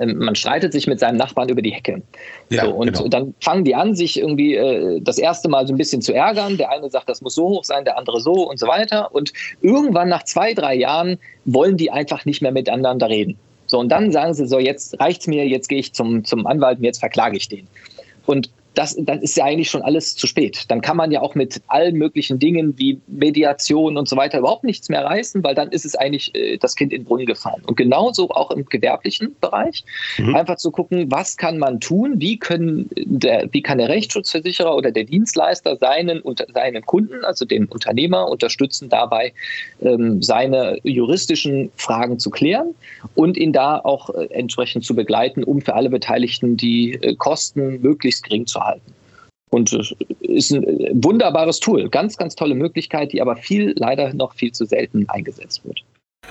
ähm, 0.00 0.18
man 0.18 0.34
streitet 0.34 0.72
sich 0.72 0.86
mit 0.86 1.00
seinem 1.00 1.16
Nachbarn 1.18 1.50
über 1.50 1.60
die 1.60 1.72
Hecke. 1.72 2.00
Ja, 2.48 2.64
so, 2.64 2.72
und 2.72 2.94
genau. 2.94 3.08
dann 3.08 3.34
fangen 3.40 3.64
die 3.64 3.74
an, 3.74 3.94
sich 3.94 4.18
irgendwie 4.18 4.54
äh, 4.54 5.00
das 5.02 5.18
erste 5.18 5.50
Mal 5.50 5.66
so 5.66 5.74
ein 5.74 5.76
bisschen 5.76 6.00
zu 6.00 6.14
ärgern. 6.14 6.56
Der 6.56 6.70
eine 6.70 6.88
sagt, 6.88 7.10
das 7.10 7.20
muss 7.20 7.34
so 7.34 7.46
hoch 7.46 7.64
sein, 7.64 7.84
der 7.84 7.98
andere 7.98 8.20
so 8.20 8.48
und 8.48 8.58
so 8.58 8.66
weiter. 8.66 9.14
Und 9.14 9.34
irgendwann 9.60 10.08
nach 10.08 10.22
zwei, 10.22 10.54
drei 10.54 10.74
Jahren 10.74 11.18
wollen 11.44 11.76
die 11.76 11.90
einfach 11.90 12.24
nicht 12.24 12.40
mehr 12.40 12.52
miteinander 12.52 13.10
reden. 13.10 13.36
So, 13.66 13.78
und 13.78 13.90
dann 13.90 14.12
sagen 14.12 14.34
sie 14.34 14.46
so, 14.46 14.58
jetzt 14.58 14.98
reicht's 15.00 15.26
mir, 15.26 15.46
jetzt 15.46 15.68
gehe 15.68 15.78
ich 15.78 15.92
zum, 15.92 16.24
zum 16.24 16.46
Anwalt 16.46 16.78
und 16.78 16.84
jetzt 16.84 17.00
verklage 17.00 17.36
ich 17.36 17.48
den. 17.48 17.66
Und 18.26 18.50
das, 18.74 18.96
dann 18.98 19.20
ist 19.20 19.36
ja 19.36 19.44
eigentlich 19.44 19.70
schon 19.70 19.82
alles 19.82 20.16
zu 20.16 20.26
spät. 20.26 20.64
Dann 20.68 20.80
kann 20.80 20.96
man 20.96 21.10
ja 21.10 21.20
auch 21.20 21.34
mit 21.34 21.60
allen 21.66 21.96
möglichen 21.96 22.38
Dingen 22.38 22.78
wie 22.78 23.00
Mediation 23.06 23.96
und 23.96 24.08
so 24.08 24.16
weiter 24.16 24.38
überhaupt 24.38 24.64
nichts 24.64 24.88
mehr 24.88 25.04
reißen, 25.04 25.44
weil 25.44 25.54
dann 25.54 25.70
ist 25.70 25.84
es 25.84 25.94
eigentlich 25.94 26.34
äh, 26.34 26.56
das 26.56 26.74
Kind 26.74 26.92
in 26.92 27.02
den 27.02 27.04
Brunnen 27.04 27.26
gefallen. 27.26 27.62
Und 27.66 27.76
genauso 27.76 28.30
auch 28.30 28.50
im 28.50 28.64
gewerblichen 28.64 29.36
Bereich. 29.40 29.84
Mhm. 30.18 30.34
Einfach 30.34 30.56
zu 30.56 30.70
gucken, 30.70 31.10
was 31.10 31.36
kann 31.36 31.58
man 31.58 31.80
tun, 31.80 32.14
wie, 32.16 32.38
können 32.38 32.88
der, 32.96 33.48
wie 33.52 33.62
kann 33.62 33.78
der 33.78 33.88
Rechtsschutzversicherer 33.88 34.74
oder 34.74 34.90
der 34.90 35.04
Dienstleister 35.04 35.76
seinen, 35.76 36.20
unter, 36.20 36.46
seinen 36.52 36.84
Kunden, 36.84 37.24
also 37.24 37.44
den 37.44 37.66
Unternehmer, 37.66 38.28
unterstützen 38.28 38.88
dabei, 38.88 39.32
ähm, 39.82 40.22
seine 40.22 40.78
juristischen 40.82 41.70
Fragen 41.76 42.18
zu 42.18 42.30
klären 42.30 42.74
und 43.14 43.36
ihn 43.36 43.52
da 43.52 43.78
auch 43.78 44.10
äh, 44.10 44.26
entsprechend 44.30 44.84
zu 44.84 44.94
begleiten, 44.94 45.44
um 45.44 45.60
für 45.60 45.74
alle 45.74 45.90
Beteiligten 45.90 46.56
die 46.56 46.94
äh, 46.94 47.14
Kosten 47.16 47.80
möglichst 47.82 48.24
gering 48.24 48.46
zu 48.46 48.61
halten. 48.64 48.94
Und 49.50 49.72
ist 50.20 50.50
ein 50.50 50.64
wunderbares 50.94 51.60
Tool, 51.60 51.90
ganz, 51.90 52.16
ganz 52.16 52.34
tolle 52.34 52.54
Möglichkeit, 52.54 53.12
die 53.12 53.20
aber 53.20 53.36
viel, 53.36 53.74
leider 53.76 54.14
noch 54.14 54.32
viel 54.32 54.52
zu 54.52 54.64
selten 54.64 55.06
eingesetzt 55.10 55.62
wird. 55.64 55.84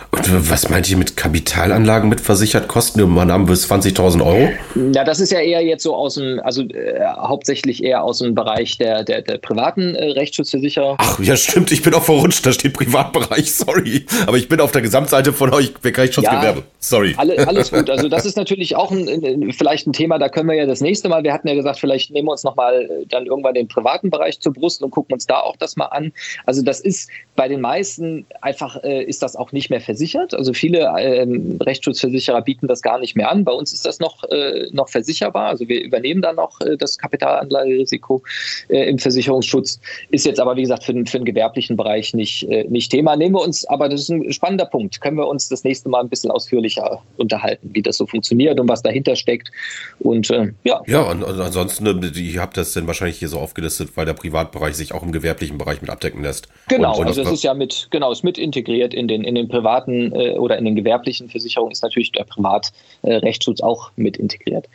Und 0.10 0.50
was 0.50 0.70
meint 0.70 0.90
ihr 0.90 0.98
mit 0.98 1.16
Kapitalanlagen 1.16 2.10
mit 2.10 2.20
versichert 2.20 2.68
kosten? 2.68 3.08
Man 3.10 3.32
haben 3.32 3.46
bis 3.46 3.70
20.000 3.72 4.26
Euro? 4.26 4.50
Ja, 4.94 5.04
das 5.04 5.20
ist 5.20 5.32
ja 5.32 5.40
eher 5.40 5.62
jetzt 5.64 5.84
so 5.84 5.96
aus 5.96 6.16
dem, 6.16 6.40
also 6.44 6.64
äh, 6.64 7.00
hauptsächlich 7.06 7.84
eher 7.84 8.04
aus 8.04 8.20
dem 8.20 8.36
Bereich 8.36 8.78
der, 8.78 9.04
der, 9.04 9.22
der 9.22 9.38
privaten 9.38 9.96
äh, 9.96 10.12
Rechtsschutzversicherer. 10.12 10.98
Ach 11.00 11.20
ja, 11.20 11.36
stimmt, 11.36 11.72
ich 11.72 11.82
bin 11.82 11.94
auch 11.94 12.04
verrutscht, 12.04 12.46
da 12.46 12.52
steht 12.52 12.74
Privatbereich, 12.74 13.54
sorry. 13.54 14.06
Aber 14.26 14.38
ich 14.38 14.50
bin 14.50 14.60
auf 14.60 14.72
der 14.72 14.82
Gesamtseite 14.82 15.34
von 15.34 15.54
euch 15.54 15.74
Rechtsschutzgewerbe, 15.84 16.60
ja, 16.60 16.66
sorry. 16.80 17.14
Alle, 17.18 17.48
alles 17.48 17.72
gut, 17.72 17.90
also 17.90 18.10
das 18.10 18.26
ist 18.26 18.38
natürlich 18.38 18.76
auch 18.76 18.92
ein, 18.92 19.54
vielleicht 19.54 19.88
ein 19.88 19.94
Thema, 19.94 20.18
da 20.18 20.30
können 20.30 20.50
wir 20.50 20.56
ja 20.56 20.66
das 20.66 20.82
nächste 20.82 21.10
Mal, 21.10 21.24
wir 21.24 21.34
hatten 21.34 21.48
ja 21.48 21.56
gesagt, 21.56 21.80
vielleicht 21.80 22.12
nehmen 22.12 22.28
wir 22.28 22.32
uns 22.32 22.44
nochmal 22.44 22.84
äh, 22.84 23.06
dann 23.08 23.26
irgendwann 23.26 23.54
den 23.54 23.68
privaten 23.68 24.10
Bereich 24.10 24.40
zur 24.40 24.54
Brust 24.54 24.82
und 24.82 24.92
gucken 24.92 25.14
uns 25.14 25.26
da 25.28 25.40
auch 25.40 25.56
das 25.58 25.76
mal 25.76 25.86
an. 25.86 26.12
Also 26.46 26.62
das 26.62 26.80
ist 26.80 27.10
bei 27.36 27.48
den 27.48 27.62
meisten 27.62 28.26
einfach, 28.42 28.84
äh, 28.84 29.04
ist 29.04 29.24
das 29.24 29.36
auch 29.36 29.52
nicht 29.52 29.70
mehr 29.70 29.82
versichert. 29.92 30.34
Also 30.34 30.54
viele 30.54 30.90
ähm, 31.00 31.58
Rechtsschutzversicherer 31.62 32.42
bieten 32.42 32.68
das 32.68 32.82
gar 32.82 32.98
nicht 32.98 33.18
mehr 33.18 33.30
an. 33.30 33.44
Bei 33.44 33.52
uns 33.52 33.74
ist 33.74 33.86
das 33.86 34.00
noch, 34.00 34.24
äh, 34.30 34.68
noch 34.72 34.88
versicherbar. 34.88 35.50
Also 35.50 35.68
wir 35.68 35.84
übernehmen 35.84 36.22
dann 36.22 36.38
noch 36.38 36.62
äh, 36.62 36.78
das 36.78 36.98
Kapitalanlagerisiko 36.98 38.24
äh, 38.70 38.90
im 38.90 38.98
Versicherungsschutz. 38.98 39.82
Ist 40.10 40.26
jetzt 40.26 40.40
aber, 40.40 40.56
wie 40.56 40.62
gesagt, 40.62 40.86
für 40.86 40.94
den, 40.94 41.06
für 41.06 41.18
den 41.18 41.26
gewerblichen 41.26 41.76
Bereich 41.76 42.14
nicht, 42.14 42.44
äh, 42.50 42.64
nicht 42.70 42.90
Thema. 42.90 43.18
Nehmen 43.18 43.36
wir 43.36 43.42
uns, 43.42 43.66
aber 43.66 43.90
das 43.90 44.02
ist 44.02 44.10
ein 44.10 44.32
spannender 44.32 44.66
Punkt. 44.66 45.02
Können 45.02 45.18
wir 45.18 45.28
uns 45.28 45.50
das 45.50 45.66
nächste 45.66 45.90
Mal 45.90 46.00
ein 46.00 46.10
bisschen 46.10 46.32
ausführlicher 46.32 47.02
unterhalten, 47.18 47.70
wie 47.74 47.82
das 47.82 47.98
so 47.98 48.08
funktioniert 48.08 48.60
und 48.60 48.70
was 48.70 48.82
dahinter 48.82 49.18
steckt. 49.18 49.52
Und 50.00 50.30
äh, 50.30 50.54
ja. 50.64 50.82
Ja, 50.88 51.02
und, 51.02 51.22
und 51.24 51.40
ansonsten, 51.42 52.14
ihr 52.16 52.42
habt 52.42 52.56
das 52.56 52.72
dann 52.72 52.88
wahrscheinlich 52.88 53.20
hier 53.20 53.28
so 53.28 53.40
aufgelistet, 53.40 53.90
weil 53.96 54.06
der 54.06 54.14
Privatbereich 54.14 54.76
sich 54.76 54.94
auch 54.94 55.04
im 55.04 55.12
gewerblichen 55.12 55.58
Bereich 55.58 55.82
mit 55.82 55.90
abdecken 55.90 56.24
lässt. 56.24 56.48
Genau, 56.70 56.94
und, 56.94 57.02
und 57.02 57.08
also 57.08 57.22
es 57.24 57.32
ist 57.32 57.44
ja 57.44 57.54
mit, 57.54 57.90
genau, 57.92 58.12
ist 58.12 58.24
mit 58.24 58.38
integriert 58.38 58.94
in 58.94 59.10
den, 59.10 59.24
in 59.24 59.36
den 59.36 59.48
privaten 59.48 59.71
äh, 60.14 60.38
oder 60.38 60.58
in 60.58 60.66
den 60.66 60.76
gewerblichen 60.76 61.30
Versicherungen 61.30 61.72
ist 61.72 61.84
natürlich 61.84 62.12
der 62.12 62.24
Privatrechtsschutz 62.24 63.60
äh, 63.60 63.64
auch 63.64 63.92
mit 63.96 64.18
integriert. 64.18 64.68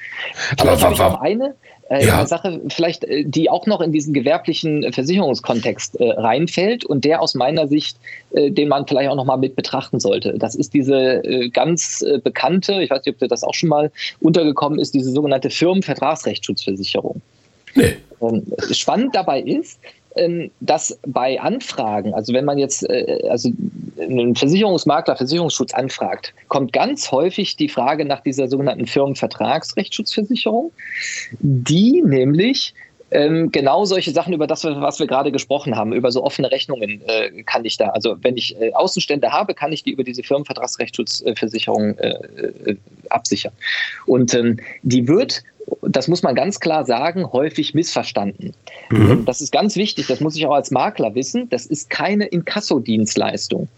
Aber, 0.58 0.80
habe 0.80 0.94
ich 0.94 1.00
auch 1.00 1.20
eine, 1.20 1.54
äh, 1.88 2.04
ja. 2.04 2.26
Sache, 2.26 2.60
vielleicht, 2.68 3.04
äh, 3.04 3.24
die 3.24 3.48
auch 3.48 3.66
noch 3.66 3.80
in 3.80 3.92
diesen 3.92 4.12
gewerblichen 4.12 4.92
Versicherungskontext 4.92 6.00
äh, 6.00 6.10
reinfällt 6.10 6.84
und 6.84 7.04
der 7.04 7.22
aus 7.22 7.34
meiner 7.34 7.68
Sicht, 7.68 7.96
äh, 8.32 8.50
den 8.50 8.68
man 8.68 8.86
vielleicht 8.86 9.10
auch 9.10 9.16
noch 9.16 9.24
mal 9.24 9.36
mit 9.36 9.54
betrachten 9.54 10.00
sollte. 10.00 10.34
Das 10.38 10.54
ist 10.54 10.74
diese 10.74 11.24
äh, 11.24 11.48
ganz 11.48 12.02
äh, 12.02 12.18
bekannte, 12.18 12.82
ich 12.82 12.90
weiß 12.90 13.04
nicht, 13.04 13.22
ob 13.22 13.28
das 13.28 13.44
auch 13.44 13.54
schon 13.54 13.68
mal 13.68 13.92
untergekommen 14.20 14.78
ist, 14.78 14.94
diese 14.94 15.10
sogenannte 15.10 15.50
Firmenvertragsrechtsschutzversicherung. 15.50 17.20
Nee. 17.74 17.96
Ähm, 18.20 18.44
spannend 18.72 19.14
dabei 19.14 19.40
ist, 19.40 19.78
dass 20.60 20.98
bei 21.06 21.40
Anfragen, 21.40 22.14
also 22.14 22.32
wenn 22.32 22.44
man 22.44 22.58
jetzt 22.58 22.88
äh, 22.88 23.20
also 23.28 23.50
einen 24.00 24.34
Versicherungsmakler 24.34 25.16
Versicherungsschutz 25.16 25.74
anfragt, 25.74 26.32
kommt 26.48 26.72
ganz 26.72 27.10
häufig 27.12 27.56
die 27.56 27.68
Frage 27.68 28.04
nach 28.04 28.20
dieser 28.20 28.48
sogenannten 28.48 28.86
Firmenvertragsrechtsschutzversicherung, 28.86 30.72
die 31.40 32.02
nämlich 32.02 32.74
ähm, 33.10 33.52
genau 33.52 33.84
solche 33.84 34.10
Sachen, 34.10 34.32
über 34.32 34.46
das, 34.46 34.64
was 34.64 34.98
wir 34.98 35.06
gerade 35.06 35.30
gesprochen 35.30 35.76
haben, 35.76 35.92
über 35.92 36.10
so 36.10 36.24
offene 36.24 36.50
Rechnungen 36.50 37.02
äh, 37.06 37.42
kann 37.44 37.64
ich 37.64 37.76
da, 37.76 37.90
also 37.90 38.16
wenn 38.22 38.36
ich 38.36 38.60
äh, 38.60 38.72
Außenstände 38.72 39.30
habe, 39.30 39.54
kann 39.54 39.72
ich 39.72 39.84
die 39.84 39.92
über 39.92 40.02
diese 40.02 40.22
Firmenvertragsrechtsschutzversicherung 40.22 41.96
absichern. 43.10 43.52
Und 44.06 44.34
ähm, 44.34 44.58
die 44.82 45.06
wird 45.06 45.44
das 45.82 46.08
muss 46.08 46.22
man 46.22 46.34
ganz 46.34 46.60
klar 46.60 46.84
sagen, 46.84 47.32
häufig 47.32 47.74
missverstanden. 47.74 48.52
Mhm. 48.90 49.24
Das 49.24 49.40
ist 49.40 49.52
ganz 49.52 49.76
wichtig, 49.76 50.06
das 50.06 50.20
muss 50.20 50.36
ich 50.36 50.46
auch 50.46 50.54
als 50.54 50.70
Makler 50.70 51.14
wissen. 51.14 51.48
Das 51.48 51.66
ist 51.66 51.90
keine 51.90 52.26
Inkassodienstleistung. 52.26 53.68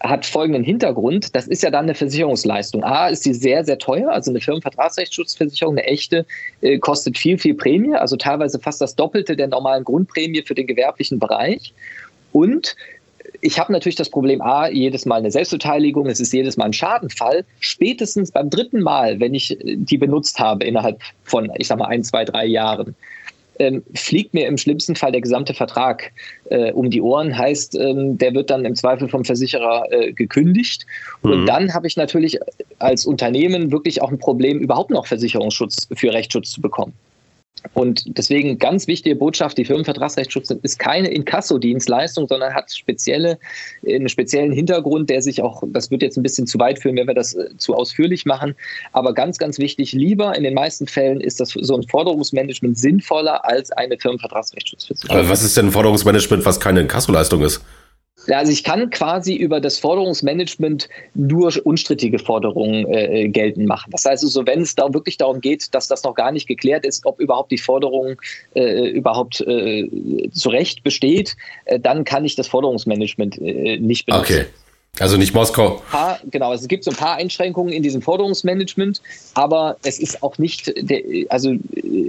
Hat 0.00 0.24
folgenden 0.24 0.64
Hintergrund, 0.64 1.36
das 1.36 1.46
ist 1.46 1.62
ja 1.62 1.70
dann 1.70 1.84
eine 1.84 1.94
Versicherungsleistung. 1.94 2.82
A, 2.84 3.08
ist 3.08 3.26
die 3.26 3.34
sehr, 3.34 3.64
sehr 3.64 3.78
teuer, 3.78 4.10
also 4.10 4.30
eine 4.30 4.40
Firmenvertragsrechtsschutzversicherung, 4.40 5.76
eine 5.76 5.86
echte, 5.86 6.24
äh, 6.62 6.78
kostet 6.78 7.18
viel, 7.18 7.36
viel 7.36 7.54
Prämie, 7.54 7.94
also 7.94 8.16
teilweise 8.16 8.58
fast 8.58 8.80
das 8.80 8.96
Doppelte 8.96 9.36
der 9.36 9.48
normalen 9.48 9.84
Grundprämie 9.84 10.42
für 10.42 10.54
den 10.54 10.66
gewerblichen 10.66 11.18
Bereich. 11.18 11.74
Und 12.32 12.76
ich 13.40 13.58
habe 13.58 13.72
natürlich 13.72 13.96
das 13.96 14.10
Problem, 14.10 14.40
A, 14.42 14.68
jedes 14.68 15.06
Mal 15.06 15.16
eine 15.16 15.30
Selbstbeteiligung, 15.30 16.06
es 16.06 16.20
ist 16.20 16.32
jedes 16.32 16.56
Mal 16.56 16.66
ein 16.66 16.72
Schadenfall. 16.72 17.44
Spätestens 17.60 18.30
beim 18.32 18.50
dritten 18.50 18.80
Mal, 18.80 19.20
wenn 19.20 19.34
ich 19.34 19.56
die 19.62 19.98
benutzt 19.98 20.38
habe, 20.38 20.64
innerhalb 20.64 21.00
von, 21.24 21.50
ich 21.56 21.68
sag 21.68 21.78
mal, 21.78 21.86
ein, 21.86 22.04
zwei, 22.04 22.24
drei 22.24 22.46
Jahren, 22.46 22.94
ähm, 23.58 23.82
fliegt 23.94 24.32
mir 24.32 24.46
im 24.46 24.56
schlimmsten 24.56 24.96
Fall 24.96 25.12
der 25.12 25.20
gesamte 25.20 25.52
Vertrag 25.52 26.12
äh, 26.46 26.72
um 26.72 26.90
die 26.90 27.02
Ohren. 27.02 27.36
Heißt, 27.36 27.74
ähm, 27.78 28.16
der 28.16 28.34
wird 28.34 28.48
dann 28.48 28.64
im 28.64 28.74
Zweifel 28.74 29.08
vom 29.08 29.24
Versicherer 29.24 29.84
äh, 29.90 30.12
gekündigt. 30.12 30.86
Mhm. 31.22 31.30
Und 31.30 31.46
dann 31.46 31.74
habe 31.74 31.86
ich 31.86 31.96
natürlich 31.96 32.38
als 32.78 33.04
Unternehmen 33.04 33.70
wirklich 33.70 34.00
auch 34.00 34.10
ein 34.10 34.18
Problem, 34.18 34.60
überhaupt 34.60 34.90
noch 34.90 35.06
Versicherungsschutz 35.06 35.88
für 35.94 36.12
Rechtsschutz 36.12 36.52
zu 36.52 36.62
bekommen. 36.62 36.94
Und 37.74 38.04
deswegen 38.06 38.58
ganz 38.58 38.86
wichtige 38.86 39.16
Botschaft, 39.16 39.58
die 39.58 39.64
Firmenvertragsrechtsschutz 39.64 40.50
ist 40.50 40.78
keine 40.78 41.08
Inkasso-Dienstleistung, 41.08 42.26
sondern 42.28 42.54
hat 42.54 42.72
spezielle, 42.72 43.38
einen 43.86 44.08
speziellen 44.08 44.52
Hintergrund, 44.52 45.10
der 45.10 45.22
sich 45.22 45.42
auch, 45.42 45.62
das 45.68 45.90
wird 45.90 46.02
jetzt 46.02 46.16
ein 46.16 46.22
bisschen 46.22 46.46
zu 46.46 46.58
weit 46.58 46.78
führen, 46.80 46.96
wenn 46.96 47.06
wir 47.06 47.14
das 47.14 47.34
äh, 47.34 47.56
zu 47.56 47.74
ausführlich 47.74 48.26
machen, 48.26 48.54
aber 48.92 49.14
ganz, 49.14 49.38
ganz 49.38 49.58
wichtig, 49.58 49.92
lieber 49.92 50.36
in 50.36 50.44
den 50.44 50.54
meisten 50.54 50.86
Fällen 50.86 51.20
ist 51.20 51.40
das 51.40 51.50
so 51.50 51.76
ein 51.76 51.82
Forderungsmanagement 51.82 52.78
sinnvoller 52.78 53.44
als 53.44 53.70
eine 53.72 53.98
Firmenvertragsrechtsschutzversicherung. 53.98 55.18
Aber 55.18 55.28
was 55.28 55.42
ist 55.42 55.56
denn 55.56 55.66
ein 55.66 55.72
Forderungsmanagement, 55.72 56.44
was 56.44 56.60
keine 56.60 56.80
Inkasso-Leistung 56.80 57.42
ist? 57.42 57.60
Also 58.28 58.52
ich 58.52 58.64
kann 58.64 58.90
quasi 58.90 59.34
über 59.34 59.60
das 59.60 59.78
Forderungsmanagement 59.78 60.88
nur 61.14 61.52
unstrittige 61.64 62.18
Forderungen 62.18 62.86
äh, 62.92 63.28
geltend 63.28 63.66
machen. 63.66 63.90
Das 63.90 64.04
heißt 64.04 64.22
also, 64.22 64.46
wenn 64.46 64.62
es 64.62 64.74
da 64.74 64.92
wirklich 64.92 65.16
darum 65.16 65.40
geht, 65.40 65.74
dass 65.74 65.88
das 65.88 66.02
noch 66.04 66.14
gar 66.14 66.32
nicht 66.32 66.46
geklärt 66.46 66.84
ist, 66.84 67.06
ob 67.06 67.18
überhaupt 67.20 67.50
die 67.50 67.58
Forderung 67.58 68.20
äh, 68.54 68.88
überhaupt 68.88 69.40
äh, 69.40 69.88
zu 70.32 70.48
Recht 70.50 70.82
besteht, 70.82 71.36
äh, 71.64 71.80
dann 71.80 72.04
kann 72.04 72.24
ich 72.24 72.36
das 72.36 72.48
Forderungsmanagement 72.48 73.38
äh, 73.40 73.78
nicht 73.78 74.06
benutzen. 74.06 74.34
Okay. 74.34 74.46
Also 74.98 75.16
nicht 75.16 75.34
Moskau. 75.34 75.82
Paar, 75.90 76.20
genau, 76.30 76.52
es 76.52 76.68
gibt 76.68 76.84
so 76.84 76.90
ein 76.90 76.96
paar 76.96 77.16
Einschränkungen 77.16 77.72
in 77.72 77.82
diesem 77.82 78.02
Forderungsmanagement, 78.02 79.00
aber 79.32 79.76
es 79.82 79.98
ist 79.98 80.22
auch 80.22 80.36
nicht, 80.36 80.74
also 81.30 81.54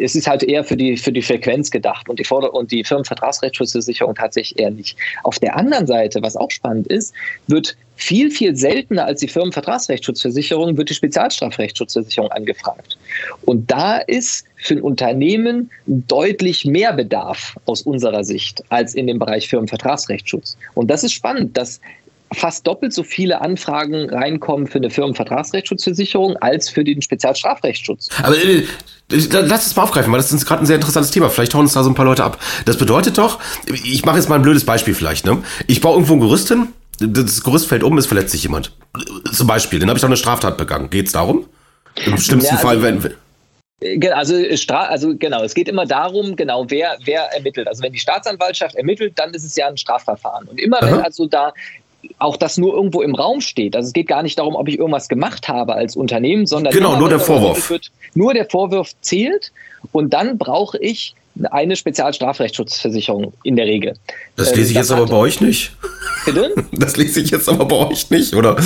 es 0.02 0.16
ist 0.16 0.28
halt 0.28 0.44
eher 0.44 0.66
für 0.66 0.76
die, 0.76 0.98
für 0.98 1.14
die 1.14 1.22
Frequenz 1.22 1.72
gedacht 1.72 2.10
und 2.10 2.20
die, 2.20 2.26
Forder 2.26 2.54
und 2.54 2.72
die 2.72 2.84
Firmenvertragsrechtsschutzversicherung 2.84 4.16
tatsächlich 4.16 4.60
eher 4.60 4.72
nicht. 4.72 4.98
Auf 5.24 5.40
der 5.40 5.56
anderen 5.56 5.88
Seite, 5.88 6.22
was 6.22 6.36
auch 6.36 6.52
spannend 6.52 6.88
ist, 6.88 7.14
wird 7.48 7.78
viel, 7.96 8.32
viel 8.32 8.56
seltener 8.56 9.06
als 9.06 9.20
die 9.20 9.28
Firmenvertragsrechtsschutzversicherung 9.28 10.76
wird 10.76 10.90
die 10.90 10.96
Spezialstrafrechtsschutzversicherung 10.96 12.32
angefragt. 12.32 12.98
Und 13.44 13.70
da 13.70 13.98
ist 13.98 14.46
für 14.56 14.74
ein 14.74 14.82
Unternehmen 14.82 15.70
deutlich 15.86 16.66
mehr 16.66 16.94
Bedarf 16.94 17.56
aus 17.66 17.84
unserer 17.84 18.24
Sicht 18.24 18.64
als 18.70 18.96
in 18.96 19.08
dem 19.08 19.20
Bereich 19.20 19.48
Firmenvertragsrechtsschutz. 19.48 20.58
Und 20.74 20.90
das 20.90 21.04
ist 21.04 21.14
spannend, 21.14 21.56
dass 21.56 21.80
fast 22.34 22.66
doppelt 22.66 22.94
so 22.94 23.04
viele 23.04 23.42
Anfragen 23.42 24.10
reinkommen 24.10 24.68
für 24.68 24.78
eine 24.78 24.90
Firmenvertragsrechtsschutzversicherung 24.90 26.38
als 26.38 26.70
für 26.70 26.84
den 26.84 27.02
Spezialstrafrechtsschutz. 27.02 28.10
Aber 28.24 28.38
äh, 28.38 28.64
lass 29.10 29.68
es 29.68 29.76
mal 29.76 29.84
aufgreifen, 29.84 30.12
weil 30.12 30.20
das 30.20 30.32
ist 30.32 30.46
gerade 30.46 30.64
ein 30.64 30.66
sehr 30.66 30.78
interessantes 30.78 31.12
Thema. 31.12 31.30
Vielleicht 31.30 31.54
hauen 31.54 31.62
uns 31.62 31.74
da 31.74 31.84
so 31.84 31.90
ein 31.90 31.96
paar 31.96 32.06
Leute 32.06 32.24
ab. 32.24 32.40
Das 32.66 32.78
bedeutet 32.78 33.18
doch, 33.18 33.40
ich 33.68 34.06
mache 34.06 34.18
jetzt 34.18 34.30
mal 34.30 34.36
ein 34.36 34.42
blödes 34.42 34.66
Beispiel 34.66 34.94
vielleicht. 34.94 35.26
Ne? 35.26 35.44
Ich 35.68 35.82
baue 35.82 35.94
irgendwo 35.94 36.14
ein 36.14 36.20
Gerüst 36.20 36.48
hin, 36.48 36.68
das 37.00 37.44
Gerüst 37.44 37.68
fällt 37.68 37.84
um, 37.84 37.98
es 37.98 38.06
verletzt 38.06 38.32
sich 38.32 38.44
jemand. 38.44 38.72
Zum 39.32 39.48
Beispiel, 39.48 39.80
dann 39.80 39.90
habe 39.90 39.98
ich 39.98 40.02
doch 40.02 40.10
eine 40.10 40.18
Straftat 40.18 40.58
begangen. 40.58 40.90
Geht 40.90 41.08
es 41.08 41.12
darum? 41.14 41.46
Im 42.06 42.18
schlimmsten 42.18 42.56
ja, 42.56 42.62
also, 42.62 42.68
Fall, 42.68 42.82
wenn 42.82 43.14
also, 44.14 44.36
also 44.70 45.18
genau, 45.18 45.44
es 45.44 45.56
geht 45.56 45.68
immer 45.68 45.88
darum, 45.88 46.36
genau, 46.36 46.66
wer, 46.70 46.98
wer 47.04 47.24
ermittelt. 47.34 47.68
Also 47.68 47.82
wenn 47.82 47.92
die 47.92 48.00
Staatsanwaltschaft 48.00 48.76
ermittelt, 48.76 49.18
dann 49.18 49.34
ist 49.34 49.44
es 49.44 49.56
ja 49.56 49.68
ein 49.68 49.78
Strafverfahren. 49.78 50.48
Und 50.48 50.62
immer 50.62 50.82
Aha. 50.84 50.86
wenn 50.86 51.02
also 51.02 51.26
da 51.26 51.52
auch 52.20 52.38
das 52.38 52.58
nur 52.58 52.74
irgendwo 52.74 53.02
im 53.02 53.16
Raum 53.16 53.42
steht. 53.42 53.76
Also 53.76 53.88
es 53.88 53.94
geht 53.94 54.08
gar 54.08 54.24
nicht 54.24 54.38
darum, 54.40 54.56
ob 54.56 54.68
ich 54.68 54.78
irgendwas 54.78 55.08
gemacht 55.10 55.48
habe 55.48 55.74
als 55.74 55.96
Unternehmen, 55.96 56.46
sondern 56.46 56.74
genau, 56.74 56.98
nur 56.98 57.10
der 57.10 57.20
Vorwurf. 57.20 57.70
Wird, 57.70 57.92
nur 58.14 58.34
der 58.34 58.50
Vorwurf 58.50 58.92
zählt 59.02 59.52
und 59.92 60.14
dann 60.14 60.38
brauche 60.38 60.78
ich 60.78 61.16
eine 61.50 61.76
Spezialstrafrechtsschutzversicherung 61.76 63.34
in 63.44 63.56
der 63.56 63.66
Regel. 63.66 63.96
Das 64.36 64.56
lese 64.56 64.70
ich 64.70 64.78
das 64.78 64.90
jetzt 64.90 64.92
aber 64.92 65.06
bei 65.06 65.18
euch 65.18 65.42
nicht. 65.42 65.72
Bitte? 66.26 66.54
Das 66.72 66.98
lese 66.98 67.22
ich 67.22 67.32
jetzt 67.32 67.48
aber 67.50 67.66
bei 67.66 67.76
euch 67.88 68.10
nicht, 68.10 68.34
oder? 68.34 68.58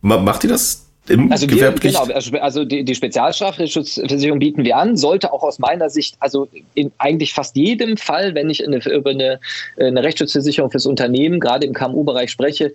Macht 0.00 0.44
ihr 0.44 0.50
das 0.50 0.81
im 1.08 1.32
also 1.32 1.50
wir, 1.50 1.72
genau, 1.72 2.04
also, 2.04 2.38
also 2.38 2.64
die, 2.64 2.84
die 2.84 2.94
Spezialstrafrechtsschutzversicherung 2.94 4.38
bieten 4.38 4.64
wir 4.64 4.76
an, 4.76 4.96
sollte 4.96 5.32
auch 5.32 5.42
aus 5.42 5.58
meiner 5.58 5.90
Sicht, 5.90 6.16
also 6.20 6.48
in 6.74 6.92
eigentlich 6.98 7.34
fast 7.34 7.56
jedem 7.56 7.96
Fall, 7.96 8.34
wenn 8.34 8.48
ich 8.48 8.64
eine, 8.64 8.78
über 8.88 9.10
eine, 9.10 9.40
eine 9.78 10.02
Rechtsschutzversicherung 10.02 10.70
fürs 10.70 10.86
Unternehmen, 10.86 11.40
gerade 11.40 11.66
im 11.66 11.72
KMU-Bereich 11.72 12.30
spreche, 12.30 12.72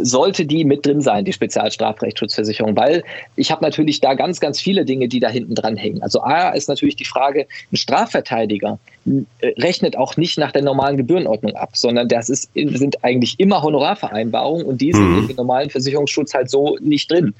sollte 0.00 0.46
die 0.46 0.64
mit 0.64 0.84
drin 0.86 1.00
sein, 1.00 1.24
die 1.24 1.32
Spezialstrafrechtsschutzversicherung, 1.32 2.76
weil 2.76 3.02
ich 3.36 3.50
habe 3.50 3.64
natürlich 3.64 4.00
da 4.00 4.14
ganz, 4.14 4.40
ganz 4.40 4.60
viele 4.60 4.84
Dinge, 4.84 5.08
die 5.08 5.20
da 5.20 5.28
hinten 5.28 5.54
dran 5.54 5.76
hängen. 5.76 6.02
Also 6.02 6.22
A 6.22 6.50
ist 6.50 6.68
natürlich 6.68 6.96
die 6.96 7.04
Frage, 7.04 7.46
ein 7.72 7.76
Strafverteidiger 7.76 8.78
äh, 9.06 9.48
rechnet 9.58 9.96
auch 9.96 10.16
nicht 10.16 10.38
nach 10.38 10.52
der 10.52 10.62
normalen 10.62 10.96
Gebührenordnung 10.96 11.54
ab, 11.56 11.76
sondern 11.76 12.08
das 12.08 12.28
ist, 12.28 12.50
sind 12.54 13.04
eigentlich 13.04 13.38
immer 13.38 13.62
Honorarvereinbarungen 13.62 14.66
und 14.66 14.80
die 14.80 14.92
sind 14.92 15.08
mhm. 15.08 15.30
im 15.30 15.36
normalen 15.36 15.70
Versicherungsschutz 15.70 16.34
halt 16.34 16.50
so 16.50 16.76
nicht 16.80 17.10
drin. 17.10 17.34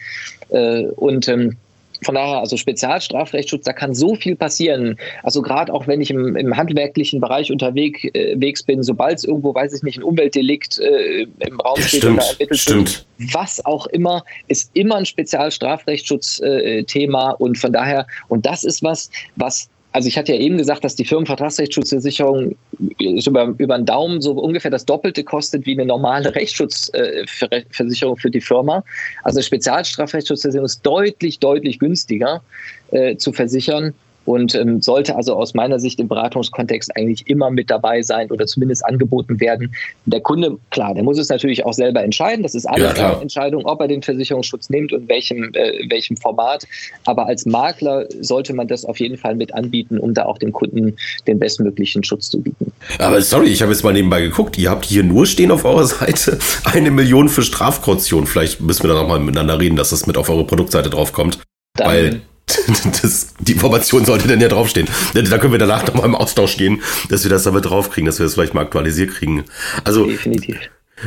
Äh, 0.51 0.85
und 0.97 1.29
ähm, 1.29 1.57
von 2.03 2.15
daher, 2.15 2.39
also 2.39 2.57
Spezialstrafrechtsschutz, 2.57 3.65
da 3.65 3.73
kann 3.73 3.93
so 3.95 4.15
viel 4.15 4.37
passieren. 4.37 4.97
Also 5.23 5.43
gerade 5.43 5.71
auch 5.73 5.87
wenn 5.87 6.01
ich 6.01 6.11
im, 6.11 6.35
im 6.37 6.57
handwerklichen 6.57 7.21
Bereich 7.21 7.53
unterwegs 7.53 8.05
äh, 8.15 8.35
bin, 8.67 8.83
sobald 8.83 9.19
es 9.19 9.25
irgendwo, 9.25 9.55
weiß 9.55 9.75
ich 9.75 9.83
nicht, 9.83 9.99
ein 9.99 10.03
Umweltdelikt 10.03 10.79
äh, 10.81 11.27
im 11.39 11.61
Raum 11.61 11.79
ja, 11.79 11.83
steht 11.83 12.03
stimmt, 12.03 12.19
oder 12.19 12.27
ermittelt 12.31 12.61
stimmt. 12.61 13.07
wird, 13.19 13.35
was 13.35 13.65
auch 13.65 13.87
immer, 13.89 14.25
ist 14.49 14.71
immer 14.75 14.97
ein 14.97 15.07
Spezialstrafrechtsschutzthema 15.07 17.31
äh, 17.31 17.35
und 17.39 17.59
von 17.59 17.73
daher, 17.73 18.07
und 18.29 18.47
das 18.47 18.65
ist 18.65 18.83
was, 18.83 19.11
was 19.37 19.69
also 19.95 20.09
ich 20.09 20.19
hatte 20.19 20.33
ja 20.33 20.41
eben 20.41 20.59
gesagt, 20.59 20.83
dass 20.83 20.97
die 20.97 21.05
Firmenvertragsrechtsschutzversicherung 21.05 22.57
über, 22.99 23.55
über 23.59 23.77
den 23.77 23.87
Daumen 23.87 24.21
so 24.21 24.33
ungefähr 24.33 24.73
das 24.73 24.85
Doppelte 24.85 25.23
kostet 25.23 25.67
wie 25.67 25.73
eine 25.75 25.87
normale 25.87 26.35
Rechtsschutzversicherung 26.35 28.17
für 28.17 28.31
die 28.31 28.41
Firma. 28.41 28.83
Also 29.23 29.41
Spezialstrafrechtsschutzversicherung 29.41 30.65
ist 30.67 30.85
deutlich, 30.85 31.39
deutlich 31.39 31.79
günstiger 31.79 32.43
äh, 32.91 33.17
zu 33.17 33.33
versichern 33.33 33.95
und 34.25 34.55
ähm, 34.55 34.81
sollte 34.81 35.17
also 35.17 35.35
aus 35.35 35.55
meiner 35.55 35.79
Sicht 35.79 36.01
im 36.01 36.09
Beratungskontext 36.09 36.97
eigentlich 36.97 37.29
immer 37.29 37.51
mit 37.51 37.71
dabei 37.71 38.03
sein 38.03 38.31
oder 38.31 38.47
zumindest 38.47 38.85
angeboten 38.85 39.41
werden. 39.41 39.75
Der 40.07 40.21
Kunde, 40.21 40.57
klar, 40.71 40.95
der 40.95 41.03
muss 41.03 41.19
es 41.19 41.29
natürlich 41.29 41.65
auch 41.65 41.73
selber 41.73 42.03
entscheiden. 42.03 42.43
Das 42.43 42.55
ist 42.55 42.67
eine 42.67 42.85
ja, 42.85 43.21
Entscheidung, 43.21 43.65
ob 43.67 43.81
er 43.81 43.89
den 43.89 44.03
Versicherungsschutz 44.03 44.71
nimmt 44.71 44.93
und 44.93 45.09
welchem, 45.09 45.53
äh, 45.55 45.89
welchem 45.91 46.17
Format. 46.17 46.67
Aber 47.05 47.27
als 47.27 47.47
Makler 47.47 48.07
sollte 48.21 48.55
man 48.55 48.69
das 48.69 48.85
auf 48.85 48.99
jeden 49.01 49.17
Fall 49.17 49.35
mit 49.35 49.55
anbieten, 49.55 49.99
um 49.99 50.15
da 50.15 50.27
auch 50.27 50.39
dem 50.39 50.53
Kunden 50.53 50.97
den 51.27 51.39
bestmöglichen 51.39 52.03
Schutz 52.03 52.31
zu 52.31 52.41
bieten. 52.41 52.73
Aber 52.99 53.21
sorry, 53.21 53.49
ich 53.49 53.63
habe 53.63 53.73
jetzt 53.73 53.83
mal 53.83 53.93
nebenbei 53.93 54.21
geguckt. 54.21 54.59
Ihr 54.59 54.71
habt 54.71 54.85
hier 54.85 55.03
nur 55.03 55.27
stehen 55.27 55.51
auf 55.51 55.65
eurer 55.65 55.85
Seite 55.85 56.39
eine 56.65 56.91
Million 56.91 57.29
für 57.29 57.43
Strafkaution. 57.43 58.27
Vielleicht 58.27 58.61
müssen 58.61 58.83
wir 58.85 58.89
da 58.89 59.01
nochmal 59.01 59.21
miteinander 59.21 59.59
reden, 59.59 59.77
dass 59.77 59.91
das 59.91 60.07
mit 60.07 60.17
auf 60.17 60.31
eure 60.31 60.45
Produktseite 60.47 60.91
draufkommt. 60.91 61.39
Dann 61.77 61.89
Weil 61.89 62.21
das, 63.03 63.35
die 63.41 63.53
Information 63.53 64.05
sollte 64.05 64.29
dann 64.29 64.41
ja 64.41 64.49
draufstehen. 64.49 64.89
Da 65.15 65.39
können 65.39 65.53
wir 65.53 65.59
danach 65.59 65.87
nochmal 65.87 66.07
im 66.07 66.15
Austausch 66.15 66.57
gehen, 66.57 66.83
dass 67.09 67.25
wir 67.25 67.31
das 67.31 67.45
damit 67.45 67.65
draufkriegen, 67.65 68.07
dass 68.07 68.19
wir 68.19 68.25
das 68.25 68.35
vielleicht 68.35 68.55
mal 68.55 68.63
aktualisiert 68.63 69.13
kriegen. 69.13 69.45
Also, 69.85 70.07
Definitiv. 70.07 70.59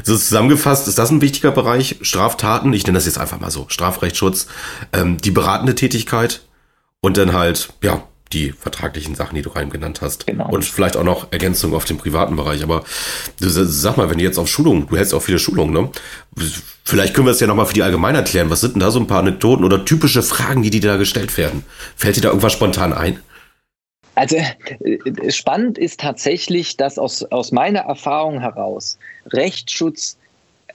So 0.04 0.18
zusammengefasst 0.18 0.88
ist 0.88 0.98
das 0.98 1.12
ein 1.12 1.22
wichtiger 1.22 1.52
Bereich. 1.52 1.98
Straftaten, 2.02 2.74
ich 2.74 2.86
nenne 2.86 2.98
das 2.98 3.06
jetzt 3.06 3.18
einfach 3.18 3.40
mal 3.40 3.52
so, 3.52 3.66
Strafrechtsschutz, 3.70 4.48
ähm, 4.94 5.18
die 5.18 5.32
beratende 5.32 5.76
Tätigkeit 5.76 6.42
und 7.00 7.18
dann 7.18 7.34
halt, 7.34 7.70
ja, 7.82 8.04
die 8.34 8.52
vertraglichen 8.52 9.16
Sachen, 9.16 9.36
die 9.36 9.42
du 9.42 9.50
rein 9.50 9.70
genannt 9.70 10.02
hast. 10.02 10.28
Genau. 10.28 10.50
Und 10.50 10.66
vielleicht 10.66 10.98
auch 10.98 11.04
noch 11.04 11.32
Ergänzung 11.32 11.74
auf 11.74 11.86
den 11.86 11.98
privaten 11.98 12.36
Bereich. 12.36 12.64
Aber 12.64 12.84
du, 13.40 13.50
sag 13.50 13.98
mal, 13.98 14.10
wenn 14.10 14.18
du 14.18 14.24
jetzt 14.24 14.38
auf 14.38 14.48
Schulungen, 14.48 14.88
du 14.88 14.98
hältst 14.98 15.14
auch 15.14 15.22
viele 15.22 15.40
Schulungen, 15.40 15.74
ne? 15.74 15.90
Vielleicht 16.84 17.14
können 17.14 17.28
wir 17.28 17.32
es 17.32 17.40
ja 17.40 17.48
nochmal 17.48 17.66
für 17.66 17.74
die 17.74 17.84
allgemein 17.84 18.16
erklären. 18.16 18.50
Was 18.50 18.62
sind 18.62 18.76
denn 18.76 18.80
da 18.82 18.92
so 18.92 19.00
ein 19.00 19.08
paar 19.08 19.20
Anekdoten 19.20 19.66
oder 19.66 19.84
typische 19.84 20.24
Fragen, 20.24 20.62
die 20.62 20.70
dir 20.70 20.82
da 20.82 20.98
gestellt 20.98 21.38
werden? 21.38 21.64
Fällt 21.96 22.16
dir 22.16 22.22
da 22.22 22.30
irgendwas 22.30 22.54
spontan 22.54 22.94
ein? 22.94 23.20
Also 24.16 24.36
äh, 24.36 25.32
spannend 25.32 25.78
ist 25.78 26.00
tatsächlich, 26.00 26.78
dass 26.78 26.98
aus, 26.98 27.24
aus 27.24 27.52
meiner 27.52 27.82
Erfahrung 27.82 28.40
heraus 28.40 28.98
Rechtsschutz 29.28 30.18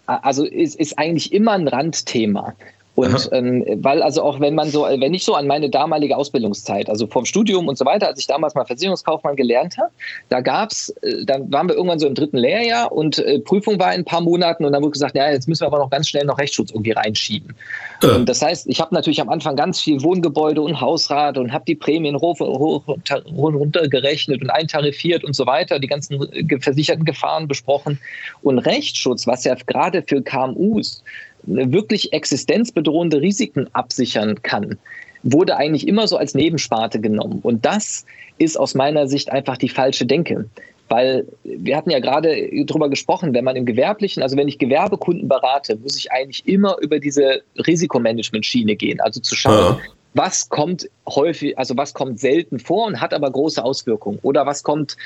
also 0.06 0.44
ist, 0.44 0.76
ist 0.76 0.98
eigentlich 0.98 1.32
immer 1.32 1.52
ein 1.52 1.68
Randthema. 1.68 2.54
Und 2.94 3.30
ähm, 3.32 3.64
weil 3.76 4.02
also 4.02 4.22
auch 4.22 4.38
wenn 4.38 4.54
man 4.54 4.68
so, 4.68 4.82
wenn 4.82 5.14
ich 5.14 5.24
so 5.24 5.34
an 5.34 5.46
meine 5.46 5.70
damalige 5.70 6.14
Ausbildungszeit, 6.14 6.90
also 6.90 7.06
vom 7.06 7.24
Studium 7.24 7.66
und 7.68 7.78
so 7.78 7.86
weiter, 7.86 8.08
als 8.08 8.18
ich 8.18 8.26
damals 8.26 8.54
mal 8.54 8.66
Versicherungskaufmann 8.66 9.34
gelernt 9.34 9.78
habe, 9.78 9.90
da 10.28 10.40
gab's, 10.40 10.90
äh, 11.00 11.24
dann 11.24 11.50
waren 11.50 11.68
wir 11.68 11.74
irgendwann 11.74 11.98
so 11.98 12.06
im 12.06 12.14
dritten 12.14 12.36
Lehrjahr 12.36 12.92
und 12.92 13.18
äh, 13.20 13.38
Prüfung 13.38 13.78
war 13.78 13.94
in 13.94 14.02
ein 14.02 14.04
paar 14.04 14.20
Monaten 14.20 14.66
und 14.66 14.72
dann 14.72 14.82
wurde 14.82 14.92
gesagt, 14.92 15.16
ja, 15.16 15.30
jetzt 15.30 15.48
müssen 15.48 15.62
wir 15.62 15.68
aber 15.68 15.78
noch 15.78 15.88
ganz 15.88 16.08
schnell 16.08 16.26
noch 16.26 16.38
Rechtsschutz 16.38 16.70
irgendwie 16.70 16.90
reinschieben. 16.90 17.54
Äh. 18.02 18.08
Und 18.08 18.28
das 18.28 18.42
heißt, 18.42 18.66
ich 18.68 18.78
habe 18.78 18.94
natürlich 18.94 19.22
am 19.22 19.30
Anfang 19.30 19.56
ganz 19.56 19.80
viel 19.80 20.02
Wohngebäude 20.02 20.60
und 20.60 20.78
Hausrat 20.78 21.38
und 21.38 21.50
habe 21.50 21.64
die 21.66 21.74
Prämien 21.74 22.16
hoch, 22.16 22.40
hoch, 22.40 22.82
runtergerechnet 23.26 24.42
und 24.42 24.50
eintarifiert 24.50 25.24
und 25.24 25.34
so 25.34 25.46
weiter, 25.46 25.78
die 25.78 25.86
ganzen 25.86 26.28
versicherten 26.60 27.06
Gefahren 27.06 27.48
besprochen. 27.48 27.98
Und 28.42 28.58
Rechtsschutz, 28.58 29.26
was 29.26 29.44
ja 29.44 29.54
gerade 29.66 30.02
für 30.06 30.20
KMUs 30.20 31.02
wirklich 31.44 32.12
existenzbedrohende 32.12 33.20
Risiken 33.20 33.68
absichern 33.72 34.42
kann, 34.42 34.78
wurde 35.22 35.56
eigentlich 35.56 35.86
immer 35.86 36.06
so 36.08 36.16
als 36.16 36.34
Nebensparte 36.34 37.00
genommen. 37.00 37.40
Und 37.42 37.64
das 37.64 38.04
ist 38.38 38.58
aus 38.58 38.74
meiner 38.74 39.06
Sicht 39.06 39.30
einfach 39.30 39.56
die 39.56 39.68
falsche 39.68 40.06
Denke. 40.06 40.48
Weil 40.88 41.26
wir 41.44 41.76
hatten 41.76 41.90
ja 41.90 42.00
gerade 42.00 42.50
darüber 42.66 42.90
gesprochen, 42.90 43.32
wenn 43.32 43.44
man 43.44 43.56
im 43.56 43.64
Gewerblichen, 43.64 44.22
also 44.22 44.36
wenn 44.36 44.48
ich 44.48 44.58
Gewerbekunden 44.58 45.28
berate, 45.28 45.76
muss 45.76 45.96
ich 45.96 46.12
eigentlich 46.12 46.46
immer 46.46 46.76
über 46.82 46.98
diese 46.98 47.42
Risikomanagement-Schiene 47.66 48.76
gehen. 48.76 49.00
Also 49.00 49.20
zu 49.20 49.34
schauen, 49.34 49.76
ja 49.78 49.80
was 50.14 50.48
kommt 50.48 50.88
häufig, 51.08 51.58
also 51.58 51.76
was 51.76 51.94
kommt 51.94 52.20
selten 52.20 52.58
vor 52.58 52.86
und 52.86 53.00
hat 53.00 53.14
aber 53.14 53.30
große 53.30 53.62
Auswirkungen? 53.62 54.18
Oder 54.22 54.46
was 54.46 54.62
kommt, 54.62 54.96